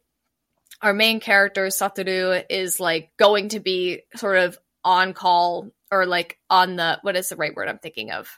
[0.81, 6.39] our main character Satoru is like going to be sort of on call or like
[6.49, 8.29] on the what is the right word I'm thinking of?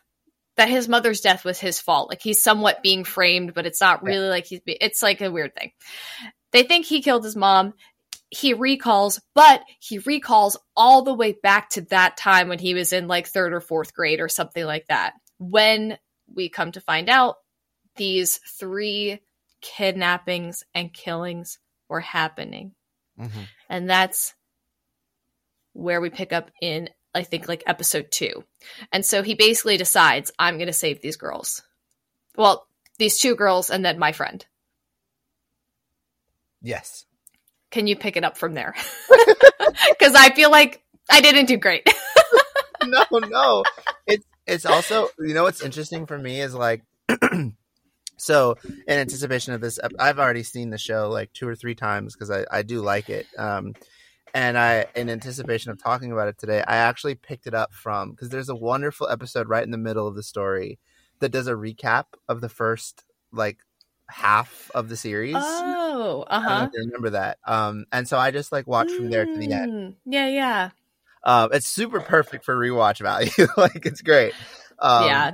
[0.57, 2.09] That his mother's death was his fault.
[2.09, 5.31] Like he's somewhat being framed but it's not really like he's be- it's like a
[5.31, 5.73] weird thing.
[6.53, 7.75] They think he killed his mom.
[8.31, 12.95] He recalls but he recalls all the way back to that time when he was
[12.95, 15.13] in like third or fourth grade or something like that.
[15.39, 15.99] When
[16.35, 17.37] we come to find out
[17.97, 19.21] these three
[19.61, 22.75] kidnappings and killings were happening
[23.19, 23.47] Mhm.
[23.69, 24.35] and that's
[25.73, 28.45] where we pick up in i think like episode two
[28.93, 31.63] and so he basically decides i'm going to save these girls
[32.37, 32.67] well
[32.99, 34.47] these two girls and then my friend
[36.63, 37.07] Yes.
[37.71, 38.75] can you pick it up from there
[39.91, 41.87] because i feel like i didn't do great
[42.85, 43.65] no, no.
[44.07, 46.83] It's it's also you know what's interesting for me is like
[48.21, 52.15] So, in anticipation of this, I've already seen the show like two or three times
[52.15, 53.27] because I, I do like it.
[53.39, 53.75] Um,
[54.35, 58.11] and I, in anticipation of talking about it today, I actually picked it up from
[58.11, 60.79] because there's a wonderful episode right in the middle of the story
[61.21, 63.59] that does a recap of the first like
[64.09, 65.35] half of the series.
[65.39, 67.39] Oh, uh-huh remember that.
[67.47, 69.73] Um, and so I just like watched from there to the end.
[69.73, 70.71] Mm, Yeah, yeah,
[71.25, 73.31] Um, it's super perfect for rewatch value.
[73.57, 74.33] like it's great.
[74.79, 75.31] Um, yeah.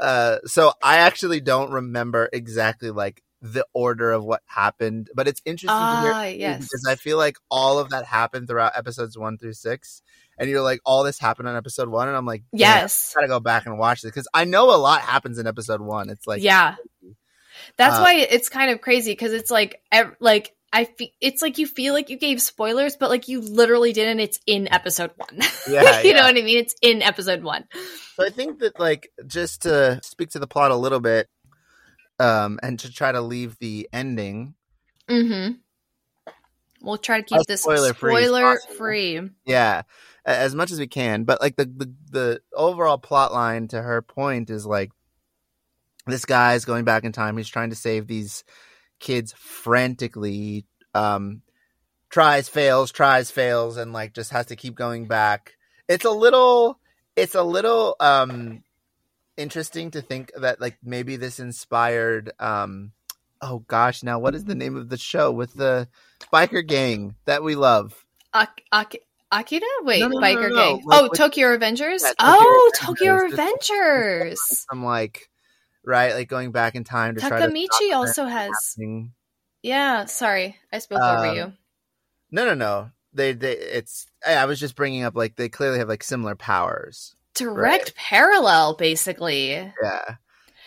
[0.00, 5.40] Uh so i actually don't remember exactly like the order of what happened but it's
[5.44, 6.58] interesting to hear Ah, yes.
[6.60, 10.02] because i feel like all of that happened throughout episodes one through six
[10.38, 13.14] and you're like all this happened on episode one and i'm like Yes.
[13.16, 15.80] I gotta go back and watch this because i know a lot happens in episode
[15.80, 16.76] one it's like yeah.
[17.76, 21.40] That's uh, why it's kind of crazy because it's like, ev- like I fe- it's
[21.40, 24.20] like you feel like you gave spoilers, but like you literally didn't.
[24.20, 25.40] It's in episode one.
[25.68, 26.58] Yeah, you know what I mean?
[26.58, 27.64] It's in episode one.
[28.16, 31.28] So I think that like just to speak to the plot a little bit,
[32.18, 34.54] um, and to try to leave the ending.
[35.08, 35.54] Mm-hmm.
[36.80, 38.74] We'll try to keep this spoiler possible.
[38.76, 39.20] free.
[39.46, 39.82] Yeah,
[40.24, 41.24] as much as we can.
[41.24, 44.90] But like the the, the overall plot line to her point is like
[46.06, 47.36] this guy's going back in time.
[47.36, 48.44] He's trying to save these
[48.98, 50.64] kids frantically.
[50.94, 51.42] Um,
[52.10, 55.54] tries, fails, tries, fails, and like just has to keep going back.
[55.88, 56.78] It's a little.
[57.16, 58.62] It's a little um
[59.36, 62.90] interesting to think that like maybe this inspired um
[63.40, 65.86] oh gosh now what is the name of the show with the
[66.32, 68.96] biker gang that we love Ak- Ak-
[69.30, 69.62] Akira?
[69.82, 70.82] Wait, No, no, Biker no, Gang.
[70.84, 72.02] like oh, with- Tokyo Revengers?
[72.02, 72.86] Yeah, Tokyo oh, Revengers.
[72.86, 74.64] Tokyo Revengers.
[74.82, 75.28] like
[75.88, 78.50] right like going back in time to try to Takemichi also has.
[78.76, 79.12] happening.
[79.62, 80.56] Yeah, sorry.
[80.72, 81.52] I spoke over Um, you.
[82.30, 85.88] no no no they they it's i was just bringing up like they clearly have
[85.88, 89.52] like similar powers Direct parallel, basically.
[89.52, 90.14] yeah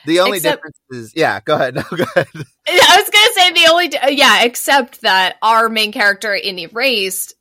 [0.07, 2.27] the only Except- difference is yeah go ahead no go ahead
[2.67, 7.35] I was gonna say the only yeah, except that our main character in Erased,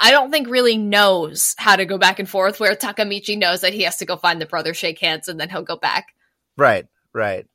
[0.00, 2.58] I don't think really knows how to go back and forth.
[2.60, 5.48] Where Takemichi knows that he has to go find the brother, shake hands, and then
[5.50, 6.08] he'll go back.
[6.56, 7.46] right right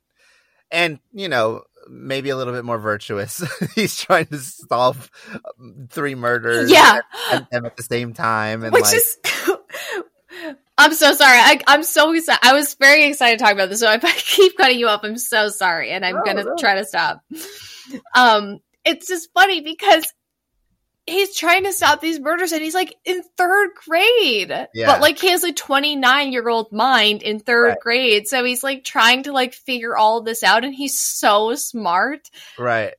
[0.70, 3.42] and you know maybe a little bit more virtuous
[3.74, 5.10] he's trying to solve
[5.60, 9.18] um, three murders Yeah, and them at the same time and which like is.
[10.78, 11.38] I'm so sorry.
[11.38, 12.40] I, I'm so excited.
[12.46, 13.80] I was very excited to talk about this.
[13.80, 16.56] So if I keep cutting you off, I'm so sorry, and I'm No, gonna no.
[16.58, 17.22] try to stop.
[18.14, 20.04] Um, it's just funny because
[21.06, 24.50] he's trying to stop these murders, and he's like in third grade.
[24.74, 24.86] Yeah.
[24.86, 27.80] But like he has a 29 year old mind in third Right.
[27.80, 32.28] grade, so he's like trying to like figure all this out, and he's so smart.
[32.58, 32.94] right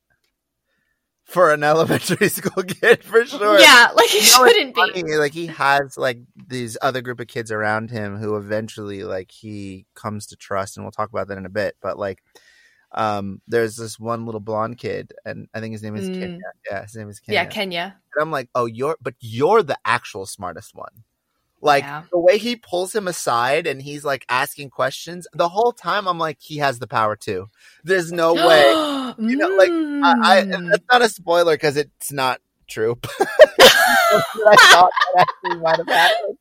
[1.24, 5.16] for an elementary school kid for sure Yeah, like he you shouldn't be.
[5.18, 9.84] like he has like these other group of kids around him who eventually like he
[9.94, 12.22] comes to trust and we'll talk about that in a bit but like
[12.92, 16.14] um there's this one little blonde kid and i think his name is Mm.
[16.20, 16.38] kenya
[16.70, 17.96] yeah his name is kenya Yeah, Kenya.
[18.14, 21.04] and i'm like oh you're but you're the actual smartest one
[21.60, 22.04] like Yeah.
[22.10, 26.18] the way he pulls him aside and he's like asking questions the whole time i'm
[26.18, 27.48] like he has the power too
[27.84, 28.72] there's no way
[29.20, 30.70] You know, like, I, I Mm.
[30.70, 32.96] that's not a spoiler because it's not true.
[33.60, 36.38] I thought that actually might have happened.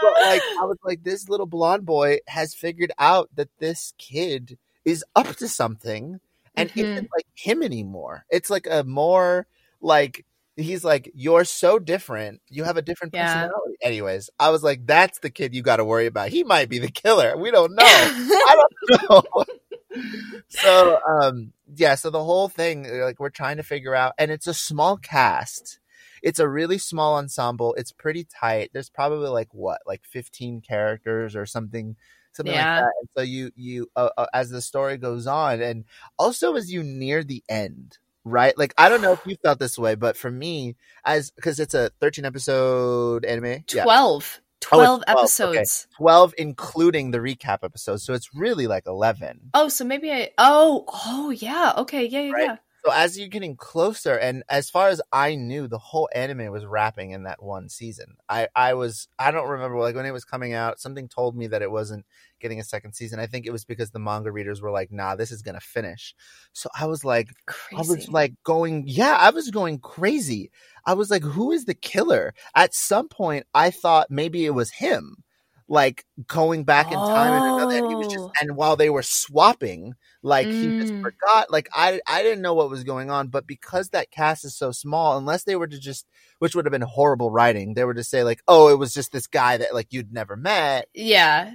[0.00, 4.58] But like, I was like, this little blonde boy has figured out that this kid
[4.84, 6.20] is up to something,
[6.56, 6.78] and Mhm.
[6.78, 8.24] isn't like him anymore.
[8.30, 9.46] It's like a more
[9.80, 10.24] like
[10.56, 12.40] he's like, you're so different.
[12.48, 13.24] You have a different Yeah.
[13.24, 13.76] personality.
[13.82, 16.28] Anyways, I was like, that's the kid you got to worry about.
[16.28, 17.36] He might be the killer.
[17.36, 17.82] We don't know.
[17.84, 19.44] I don't know.
[20.48, 24.46] so um yeah so the whole thing like we're trying to figure out and it's
[24.48, 25.78] a small cast
[26.22, 31.36] it's a really small ensemble it's pretty tight there's probably like what like 15 characters
[31.36, 31.94] or something
[32.34, 32.74] something Yeah.
[32.76, 35.84] like that and so you you uh, uh, as the story goes on and
[36.18, 39.78] also as you near the end right like i don't know if you felt this
[39.78, 44.40] way but for me as because it's a 13 episode anime yeah 12.
[44.72, 45.58] Oh, 12 it's 12, okay.
[45.58, 45.86] episodes.
[45.98, 50.30] 12 including the recap episodes so it's really like 11 Oh, so maybe I.
[50.38, 51.74] Oh, oh, yeah.
[51.76, 52.44] Okay, yeah, yeah, Right.
[52.46, 52.56] yeah.
[52.84, 56.66] So as you're getting closer, and as far as I knew, the whole anime was
[56.66, 58.16] wrapping in that one season.
[58.28, 60.78] I I was I don't remember like when it was coming out.
[60.80, 62.04] Something told me that it wasn't
[62.40, 63.18] getting a second season.
[63.20, 66.14] I think it was because the manga readers were like, "Nah, this is gonna finish."
[66.52, 67.78] So I was like, Crazy.
[67.78, 70.50] I was like going, yeah, I was going crazy.
[70.86, 72.34] I was like, who is the killer?
[72.54, 75.23] At some point, I thought maybe it was him,
[75.68, 77.74] like going back in time and another.
[77.76, 78.32] And he was just, Oh.
[78.40, 81.00] and while they were swapping, like he just Mm.
[81.02, 81.50] forgot.
[81.50, 83.28] Like I, I didn't know what was going on.
[83.28, 86.06] But because that cast is so small, unless they were to just,
[86.38, 89.12] which would have been horrible writing, they were to say like, oh, it was just
[89.12, 90.88] this guy that like you'd never met.
[90.94, 91.52] yeah.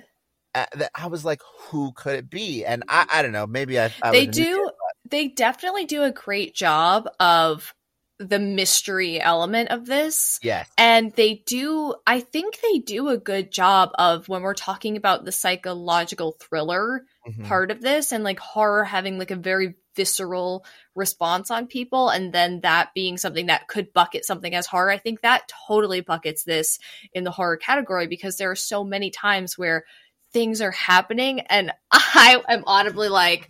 [0.55, 2.65] uh, that I was like, who could it be?
[2.65, 4.69] And I, I don't know, maybe I, I they do
[5.09, 7.73] they definitely do a great job of
[8.19, 10.69] the mystery element of this Yes.
[10.77, 15.23] and they do i think they do a good job of when we're talking about
[15.23, 17.47] the psychological thriller Mhm.
[17.47, 20.65] part of this and like horror having like a very visceral
[20.95, 24.97] response on people and then that being something that could bucket something as horror i
[24.97, 26.77] think that totally buckets this
[27.13, 29.85] in the horror category because there are so many times where
[30.31, 33.49] things are happening and i am audibly like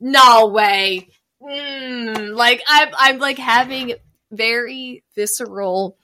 [0.00, 1.08] no way
[1.42, 3.94] Mm, like i'm i'm like having
[4.32, 5.96] very visceral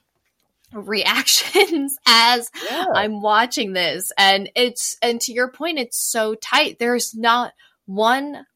[0.73, 2.87] reactions as Yeah.
[2.95, 7.53] I'm watching this and it's and to your point it's so tight there's not
[7.87, 8.47] one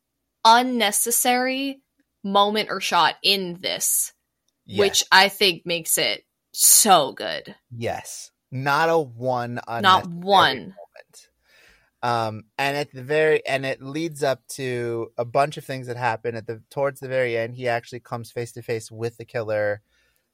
[0.45, 1.81] unnecessary
[2.22, 4.12] moment or shot in this
[4.68, 4.79] Yes.
[4.81, 8.31] which I think makes it so good Yes.
[8.51, 10.74] Not a one not one.
[12.07, 15.97] Um and at the very and it leads up to a bunch of things that
[15.97, 19.25] happen at the towards the very end he actually comes face to face with the
[19.25, 19.83] killer.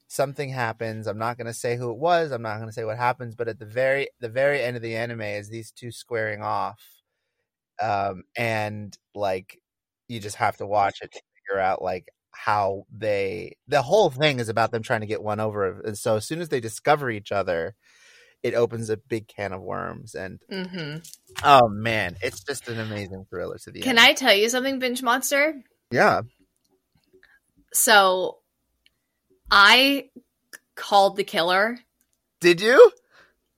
[0.09, 1.07] Something happens.
[1.09, 2.33] I'm not going to say who it was.
[2.33, 4.83] I'm not going to say what happens, but at the very the very end of
[4.83, 6.81] the anime is these two squaring off.
[7.81, 9.59] Um and like
[10.09, 14.41] you just have to watch it to figure out like how they the whole thing
[14.41, 17.11] is about them trying to get one over and so as soon as they discover
[17.11, 17.75] each other
[18.43, 20.99] it opens a big can of worms and mm-hmm.
[21.45, 24.01] oh man it's just an amazing thriller to the can end.
[24.01, 25.63] I tell you something binge monster?
[25.91, 26.23] Yeah.
[27.73, 28.39] So
[29.51, 30.11] I
[30.75, 31.79] called the killer
[32.41, 32.91] did you?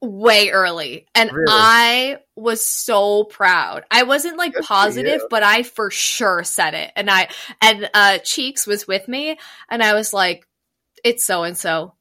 [0.03, 1.47] way early and Really?
[1.49, 3.85] i was so proud.
[3.91, 7.29] I wasn't like Good positive but i for sure said it and i
[7.63, 9.39] and uh cheeks was with me
[9.71, 10.47] and i was like
[11.05, 11.94] it's so and so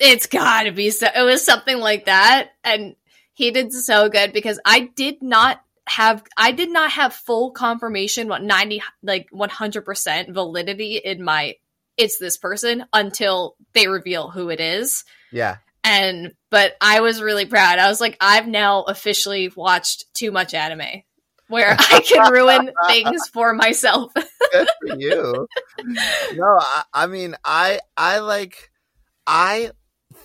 [0.00, 2.96] it's gotta be so it was something like that and
[3.34, 8.28] he did so good because i did not have i did not have full confirmation
[8.28, 11.54] what 90 like 100% validity in my
[11.96, 17.46] it's this person until they reveal who it is yeah and but I was really
[17.46, 17.78] proud.
[17.78, 21.02] I was like, I've now officially watched too much anime
[21.48, 24.12] where I can ruin things for myself.
[24.52, 25.46] good for you
[26.34, 28.70] no I, I mean i i like
[29.26, 29.70] i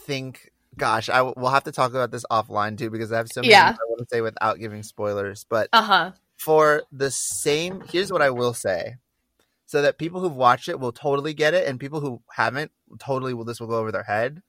[0.06, 3.28] think gosh i will we'll have to talk about this offline too because i have
[3.30, 3.68] so many Yeah.
[3.70, 6.12] things i want to say without giving spoilers but Uh huh.
[6.38, 8.95] for the same here's what i will say
[9.66, 13.34] so that people who've watched it will totally get it and people who haven't totally
[13.34, 14.41] will this will go over their head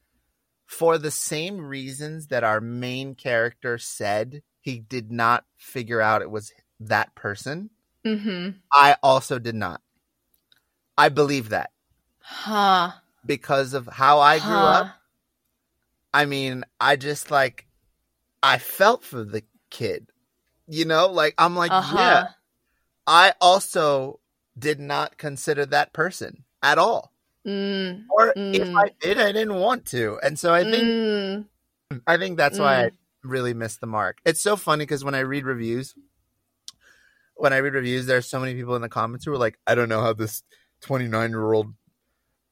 [0.66, 6.30] for the same reasons that our main character said he did not figure out it
[6.30, 7.70] was that person
[8.04, 8.50] Mm-hmm.
[8.72, 9.80] i also did not
[10.98, 11.70] i believe that
[12.20, 12.90] Huh.
[13.24, 14.66] because of how i grew Huh.
[14.80, 14.88] up
[16.14, 17.66] i mean i just like
[18.42, 20.08] i felt for the kid
[20.66, 21.96] you know like i'm like Uh-huh.
[21.98, 22.26] yeah
[23.06, 24.18] I also
[24.58, 27.12] did not consider that person at all.
[27.46, 28.04] Mm.
[28.10, 28.76] Or if Mm.
[28.76, 30.18] I did, I didn't want to.
[30.22, 31.46] And so I think Mm.
[32.06, 32.96] I think that's why I Mm.
[33.22, 34.18] really missed the mark.
[34.24, 35.94] It's so funny because when I read reviews,
[37.36, 39.76] when I read reviews, there's so many people in the comments who are like, I
[39.76, 40.42] don't know how this
[40.80, 41.74] 29 year old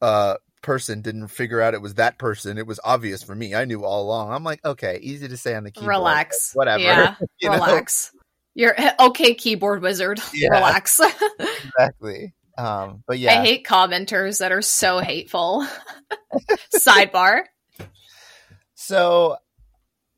[0.01, 2.59] uh person didn't figure out it was that person.
[2.59, 3.55] It was obvious for me.
[3.55, 4.33] I knew all along.
[4.33, 5.91] I'm like, okay, easy to say on the keyboard.
[5.91, 6.51] Relax.
[6.55, 6.83] Whatever.
[6.83, 7.15] Yeah.
[7.41, 7.57] You know?
[7.57, 8.11] Relax.
[8.55, 10.21] You're okay, keyboard wizard.
[10.35, 10.49] Yeah.
[10.51, 11.01] Relax.
[11.79, 12.35] Exactly.
[12.57, 13.41] Um, but yeah.
[13.41, 15.67] I hate commenters that are so hateful.
[16.75, 17.43] Sidebar.
[18.75, 19.37] So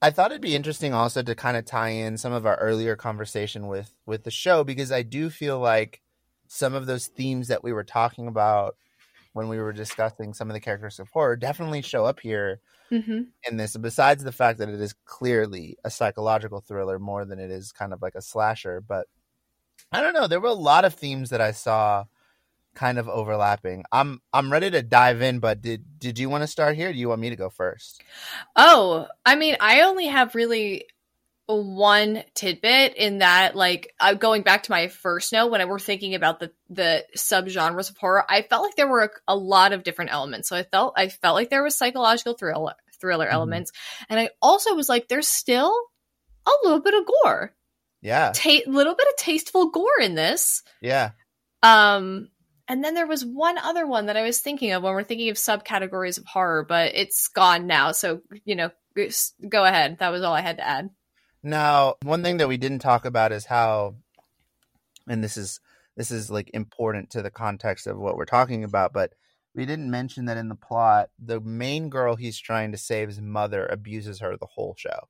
[0.03, 2.95] I thought it'd be interesting also to kind of tie in some of our earlier
[2.95, 6.03] conversation with with the show because I do feel like
[6.47, 8.77] some of those themes that we were talking about
[9.37, 12.61] when we were discussing some of the characters of horror definitely show up here
[12.91, 13.77] hmm in this.
[13.77, 17.93] Besides the fact that it is clearly a psychological thriller more than it is kind
[17.93, 19.07] of like a slasher, but
[19.93, 20.27] I don't know.
[20.29, 22.05] There were a lot of themes that I saw
[22.75, 23.85] kind of overlapping.
[23.93, 26.93] I'm I'm ready to dive in, but did did you want to start here?
[26.93, 28.05] Do you want me to go first?
[28.57, 30.87] Oh, I mean, I only have really
[31.47, 35.79] one tidbit in that, like, uh, going back to my first note when I were
[35.79, 39.73] thinking about the the subgenres of horror, I felt like there were a, a lot
[39.73, 40.49] of different elements.
[40.49, 43.33] So I felt I felt like there was psychological thriller thriller Mhm.
[43.33, 43.73] elements,
[44.09, 45.73] and I also was like, there's still
[46.47, 47.55] a little bit of gore,
[48.03, 48.33] Yeah.
[48.35, 50.63] ta- little bit of tasteful gore in this.
[50.81, 51.11] Yeah.
[51.63, 52.29] Um,
[52.69, 55.29] and then there was one other one that I was thinking of when we're thinking
[55.31, 57.93] of subcategories of horror, but it's gone now.
[57.93, 58.71] So you know,
[59.49, 59.99] go ahead.
[59.99, 60.91] That was all I had to add.
[61.43, 63.95] Now, one thing that we didn't talk about is how,
[65.09, 65.61] and this is
[65.97, 69.13] this is like important to the context of what we're talking about, but
[69.55, 73.65] we didn't mention that in the plot, the main girl he's trying to save's mother
[73.67, 75.09] abuses her the whole show.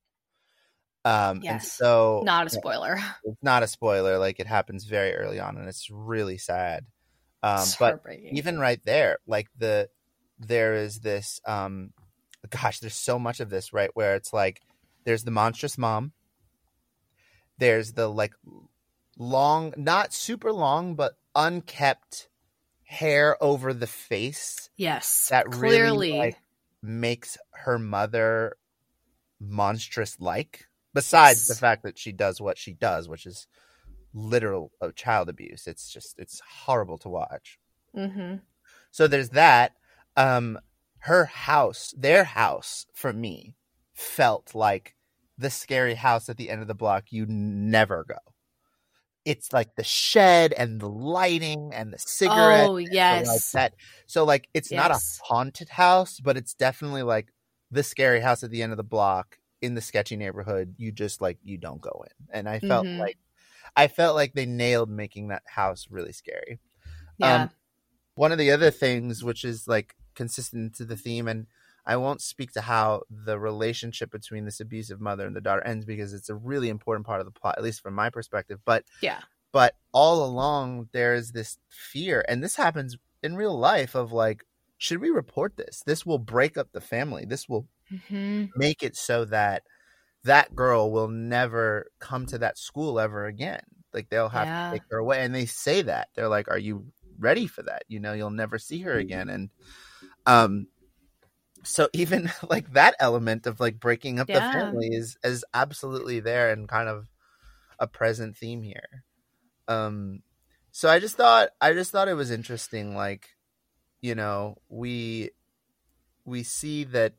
[1.04, 2.98] Um, and so Not a spoiler.
[3.24, 4.18] it's not a spoiler.
[4.18, 6.84] Like it happens very early on, and it's really sad.
[7.42, 8.00] Um, It's but
[8.32, 9.88] even right there, like the
[10.38, 11.40] there is this.
[11.46, 11.92] Um,
[12.50, 14.60] gosh, there's so much of this right where it's like
[15.04, 16.12] there's the monstrous mom.
[17.58, 18.34] There's the like
[19.18, 22.28] long, not super long, but unkept
[22.84, 26.36] hair over the face yes, that really, like,
[26.82, 28.56] makes her mother
[29.40, 33.46] monstrous like besides the fact that she does what she does which is
[34.14, 35.66] literal uh, child abuse.
[35.66, 37.58] It's just it's horrible to watch.
[37.94, 38.36] Hmm
[38.90, 39.74] so there's that.
[40.16, 40.58] Um
[41.00, 43.56] her house their house for me
[43.92, 44.95] felt like
[45.38, 48.16] the scary house at the end of the block you never go
[49.24, 53.74] it's like the shed and the lighting and the cigarette Oh yes, that.
[54.06, 57.32] So like it's not a haunted house, but it's definitely like
[57.70, 60.74] the scary house at the end of the block in the sketchy neighborhood.
[60.78, 62.26] You just like you don't go in.
[62.32, 62.98] And I felt Mhm.
[63.00, 63.18] like
[63.76, 66.60] I felt like they nailed making that house really scary.
[67.18, 67.42] yeah.
[67.44, 67.50] um,
[68.16, 71.46] One of the other things which is like consistent to the theme and
[71.86, 75.84] I won't speak to how the relationship between this abusive mother and the daughter ends
[75.84, 78.60] because it's a really important part of the plot, at least from my perspective.
[78.64, 79.20] But yeah,
[79.52, 84.44] but all along there is this fear and this happens in real life of like
[84.78, 85.82] should we report this?
[85.86, 87.24] This will break up the family.
[87.24, 89.62] This will hmm make it so that
[90.24, 93.62] that girl will never come to that school ever again.
[93.92, 94.54] Like they'll have Yeah.
[94.70, 96.08] to take her away and they say that.
[96.14, 97.84] They're like are you ready for that?
[97.88, 99.50] You know you'll never see her again and
[100.26, 100.68] um
[101.66, 104.40] so even like that element of like breaking up Yeah.
[104.40, 107.08] the family is is absolutely there and kind of
[107.78, 109.04] a present theme here
[109.68, 110.22] um
[110.70, 113.30] so i just thought i just thought it was interesting like
[114.00, 115.30] you know we
[116.24, 117.14] we see that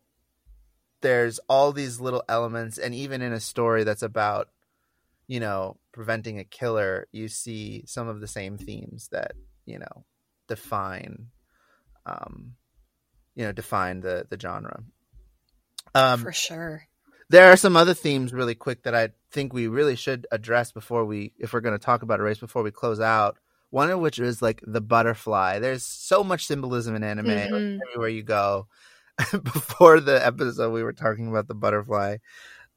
[1.02, 4.50] there's all these little elements and even in a story that's about
[5.28, 9.34] you know preventing a killer you see some of the same themes that
[9.66, 10.06] you know
[10.48, 11.28] define
[12.06, 12.56] um
[13.38, 14.84] you know define the the genre
[15.96, 16.88] um for sure.
[17.30, 21.06] there are some other themes really quick that I think we really should address before
[21.06, 23.38] we if we're going to talk about Erased before we close out.
[23.70, 25.60] One of which is like the butterfly.
[25.60, 27.80] There's so much symbolism in anime Mhm.
[27.90, 28.68] everywhere you go.
[29.44, 32.18] before the episode we were talking about the butterfly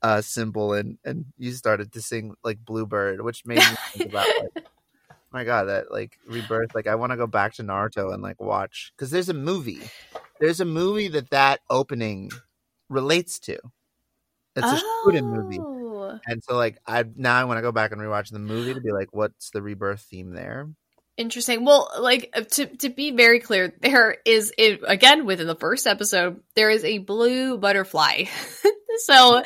[0.02, 4.26] uh symbol and and you started to sing like bluebird which made me think about
[4.38, 4.64] like
[5.32, 8.40] my god that like rebirth like i want to go back to naruto and like
[8.40, 9.82] watch because there's a movie
[10.40, 12.30] there's a movie that that opening
[12.88, 13.58] relates to
[14.56, 17.92] it's a student movie Oh, and so like i now i want to go back
[17.92, 20.68] and rewatch the movie to be like what's the rebirth theme there
[21.16, 21.66] Interesting.
[21.66, 25.86] Well, like uh, to to be very clear, there is it again within the first
[25.86, 28.24] episode there is a blue butterfly.
[29.04, 29.42] so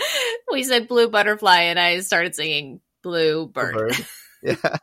[0.53, 3.75] we said blue butterfly, and I started singing blue bird.
[3.75, 4.07] Bird.
[4.45, 4.77] yeah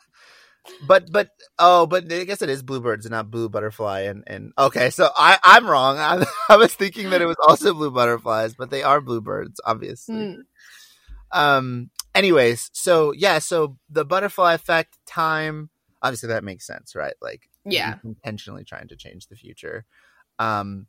[0.87, 4.53] but but oh but i guess it is bluebirds and not blue butterfly and and
[4.57, 5.97] okay so i i'm wrong.
[5.99, 10.15] I, I was thinking that it was also blue butterflies but they are bluebirds obviously.
[10.15, 10.37] Mm,
[11.31, 15.69] um anyways so yeah so the butterfly effect time
[16.01, 17.13] obviously that makes sense right?
[17.21, 17.95] Like Yeah.
[18.03, 19.85] intentionally trying to change the future.
[20.39, 20.87] Um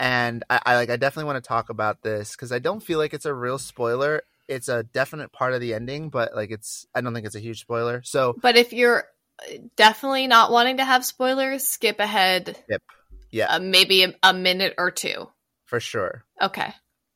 [0.00, 2.98] and i, I like i definitely want to talk about this because i don't feel
[2.98, 6.86] like it's a real spoiler it's a definite part of the ending but like it's
[6.94, 9.04] i don't think it's a huge spoiler so But if you're
[9.40, 12.58] uh, definitely not wanting to have spoilers, skip ahead.
[12.68, 12.82] Yep.
[13.30, 15.28] Yeah Uh, maybe a, a minute or two.
[15.64, 16.72] for sure Okay.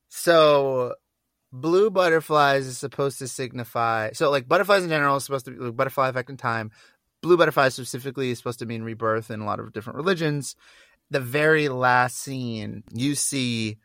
[0.09, 0.95] So
[1.51, 5.57] blue butterflies is supposed to signify so like butterflies in general is supposed to be
[5.57, 6.71] like, butterfly effect in time.
[7.21, 10.55] Blue butterfly specifically is supposed to mean rebirth in a lot of different religions.
[11.09, 13.77] The very last scene, you see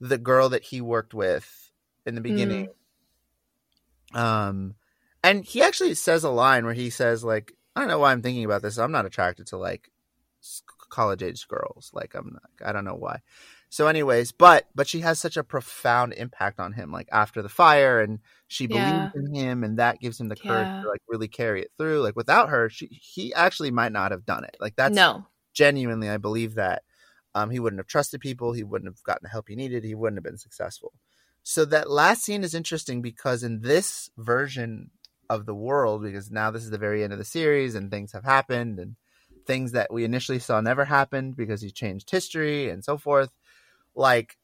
[0.00, 1.72] the girl that he worked with
[2.04, 2.68] in the beginning.
[4.16, 4.74] Um
[5.22, 8.22] and he actually says a line where he says like I don't know why I'm
[8.22, 8.78] thinking about this.
[8.78, 9.90] I'm not attracted to like
[10.88, 11.90] college age girls.
[11.92, 13.20] Like I'm not, I don't know why.
[13.68, 17.48] So anyways, but but she has such a profound impact on him like after the
[17.48, 19.08] fire and she believes Yeah.
[19.20, 20.82] in him and that gives him the courage Yeah.
[20.82, 22.00] to like really carry it through.
[22.00, 24.56] Like without her, she he actually might not have done it.
[24.60, 25.26] Like that's no.
[25.52, 26.82] genuinely I believe that.
[27.34, 29.94] Um he wouldn't have trusted people, he wouldn't have gotten the help he needed, he
[29.94, 30.92] wouldn't have been successful.
[31.48, 34.90] So that last scene is interesting because in this version
[35.30, 38.10] of the world, because now this is the very end of the series and things
[38.10, 38.96] have happened and
[39.46, 43.30] things that we initially saw never happened because he changed history and so forth.
[43.94, 44.38] Like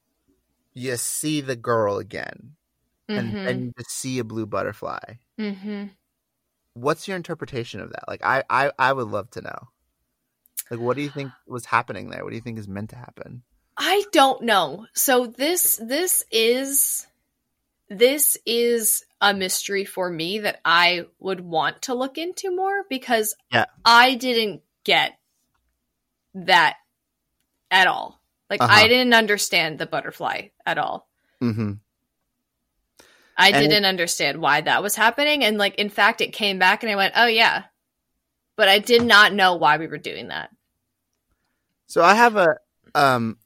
[0.74, 2.56] you see the girl again
[3.16, 3.48] and Mhm.
[3.48, 5.16] and you just see a blue butterfly.
[5.38, 5.88] hmm
[6.74, 8.04] What's your interpretation of that?
[8.06, 9.70] Like I, I I would love to know.
[10.70, 12.24] Like what do you think was happening there?
[12.24, 13.42] What do you think is meant to happen?
[13.76, 14.86] I don't know.
[14.92, 17.06] So this this is
[17.88, 23.34] this is a mystery for me that I would want to look into more because
[23.52, 23.66] Yeah.
[23.84, 25.18] I didn't get
[26.34, 26.76] that
[27.70, 28.20] at all.
[28.50, 28.72] Like Uh-huh.
[28.74, 31.08] I didn't understand the butterfly at all.
[31.40, 31.72] Mm-hmm.
[33.36, 36.82] I And- didn't understand why that was happening and like in fact it came back
[36.82, 37.64] and I went, "Oh yeah."
[38.56, 40.50] But I did not know why we were doing that.
[41.86, 42.58] So I have a,
[42.94, 43.38] um,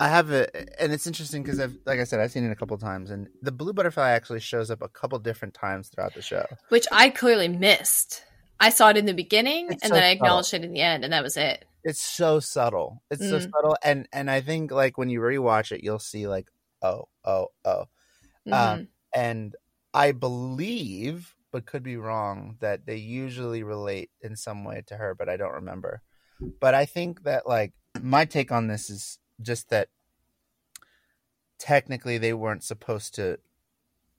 [0.00, 2.56] I have a, and it's interesting because I've, like I said, I've seen it a
[2.56, 6.22] couple times, and the blue butterfly actually shows up a couple different times throughout the
[6.22, 6.44] show.
[6.68, 8.24] Which I clearly missed.
[8.58, 10.16] I saw it in the beginning It's and so then I subtle.
[10.16, 11.64] acknowledged it in the end and that was it.
[11.84, 13.02] It's so subtle.
[13.10, 13.50] It's so Mm.
[13.52, 16.48] subtle, and and I think like when you rewatch it, you'll see like,
[16.82, 17.84] oh, oh, oh,
[18.46, 18.52] Mhm.
[18.54, 19.54] Um, and
[19.92, 25.14] I believe, but could be wrong, that they usually relate in some way to her,
[25.14, 26.02] but I don't remember.
[26.60, 29.88] But I think that like my take on this is just that
[31.58, 33.38] technically they weren't supposed to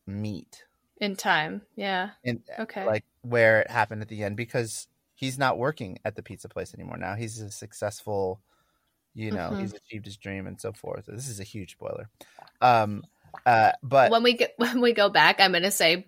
[0.07, 0.65] meet
[1.01, 1.61] in time.
[1.75, 2.11] Yeah.
[2.23, 2.85] in Okay.
[2.85, 6.73] like where it happened at the end because he's not working at the pizza place
[6.73, 7.15] anymore now.
[7.15, 8.41] He's a successful,
[9.13, 9.59] you know, Mhm.
[9.61, 11.05] he's achieved his dream and so forth.
[11.07, 12.09] This is a huge spoiler.
[12.61, 13.03] Um
[13.45, 16.07] uh but when we go, when we go back, I'm gonna say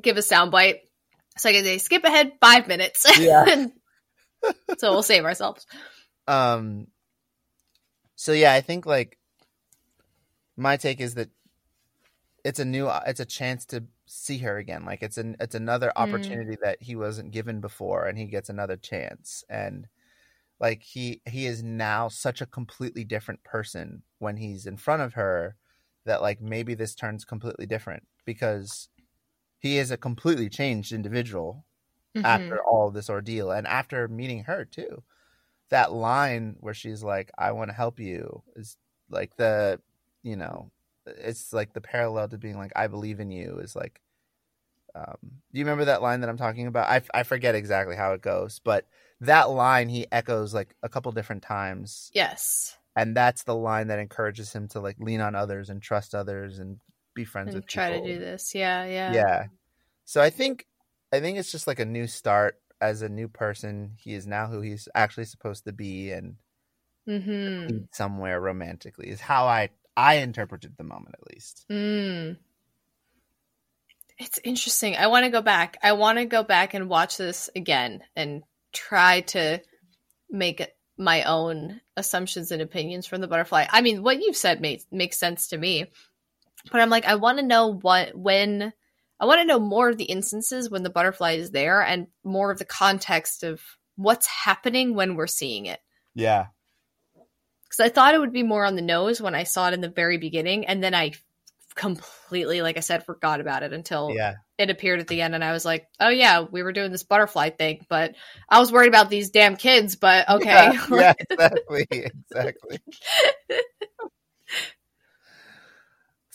[0.00, 0.80] give a soundbite.
[1.38, 3.06] So I can say skip ahead five minutes.
[3.18, 3.66] Yeah.
[4.78, 5.66] so we'll save ourselves.
[6.26, 6.86] um
[8.16, 9.18] so yeah i think like
[10.56, 11.30] my take is that
[12.44, 15.92] it's a new it's a chance to see her again like it's an it's another
[15.98, 16.36] Mm.
[16.36, 19.88] opportunity that he wasn't given before and he gets another chance and
[20.60, 25.14] like he he is now such a completely different person when he's in front of
[25.14, 25.56] her
[26.06, 28.88] that like maybe this turns completely different because
[29.58, 31.66] he is a completely changed individual
[32.14, 32.22] Mhm.
[32.24, 35.02] after all this ordeal and after meeting her too
[35.70, 38.76] that line where she's like i want to help you is
[39.10, 39.80] like the
[40.22, 40.70] you know
[41.06, 44.00] it's like the parallel to being like i believe in you is like
[44.94, 48.12] um do you remember that line that i'm talking about i, I forget exactly how
[48.12, 48.86] it goes but
[49.20, 52.76] that line he echoes like a couple different times Yes.
[52.94, 56.58] and that's the line that encourages him to like lean on others and trust others
[56.58, 56.78] and
[57.14, 58.54] be friends And with try people to do this.
[58.54, 59.12] Yeah, yeah.
[59.12, 59.44] yeah.
[60.04, 60.66] So I think
[61.12, 63.92] I think it's just like a new start as a new person.
[63.98, 66.36] He is now who he's actually supposed to be and
[67.08, 67.84] Mm-hmm.
[67.92, 71.64] somewhere romantically is how I I interpreted the moment at least.
[71.70, 72.36] Mm.
[74.18, 74.96] It's interesting.
[74.96, 75.76] I want to go back.
[75.82, 79.60] I want to go back and watch this again and try to
[80.28, 83.66] make it my own assumptions and opinions from the butterfly.
[83.70, 85.86] I mean, what you've said makes makes sense to me.
[86.72, 88.72] But I'm like, I want to know what when
[89.18, 92.50] I want to know more of the instances when the butterfly is there and more
[92.50, 93.62] of the context of
[93.96, 95.80] what's happening when we're seeing it.
[96.14, 96.46] Yeah.
[97.64, 99.80] because I thought it would be more on the nose when I saw it in
[99.80, 101.12] the very beginning, and then I
[101.74, 104.34] completely, like I said, forgot about it until Yeah.
[104.56, 107.02] it appeared at the end, and I was like, "Oh yeah, we were doing this
[107.02, 108.14] butterfly thing," but
[108.48, 109.94] I was worried about these damn kids.
[109.96, 111.86] But okay, Yeah, yeah, exactly.
[111.90, 112.78] Exactly.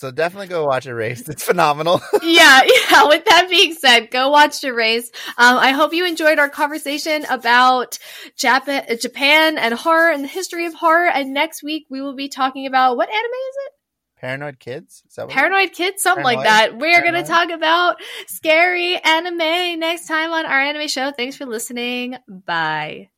[0.01, 1.29] so definitely go watch Erased.
[1.29, 2.01] It's phenomenal.
[2.23, 3.07] yeah, yeah.
[3.07, 5.11] With that being said, go watch Erase.
[5.37, 7.99] Um, I hope you enjoyed our conversation about
[8.35, 11.07] Jap- Japan and horror and the history of horror.
[11.07, 13.73] And next week we will be talking about what anime is it?
[14.19, 15.03] Paranoid Kids?
[15.07, 16.75] Is that what Paranoid Kids, something like that.
[16.79, 21.11] We're going to talk about scary anime next time on our anime show.
[21.11, 22.17] Thanks for listening.
[22.27, 23.11] Bye.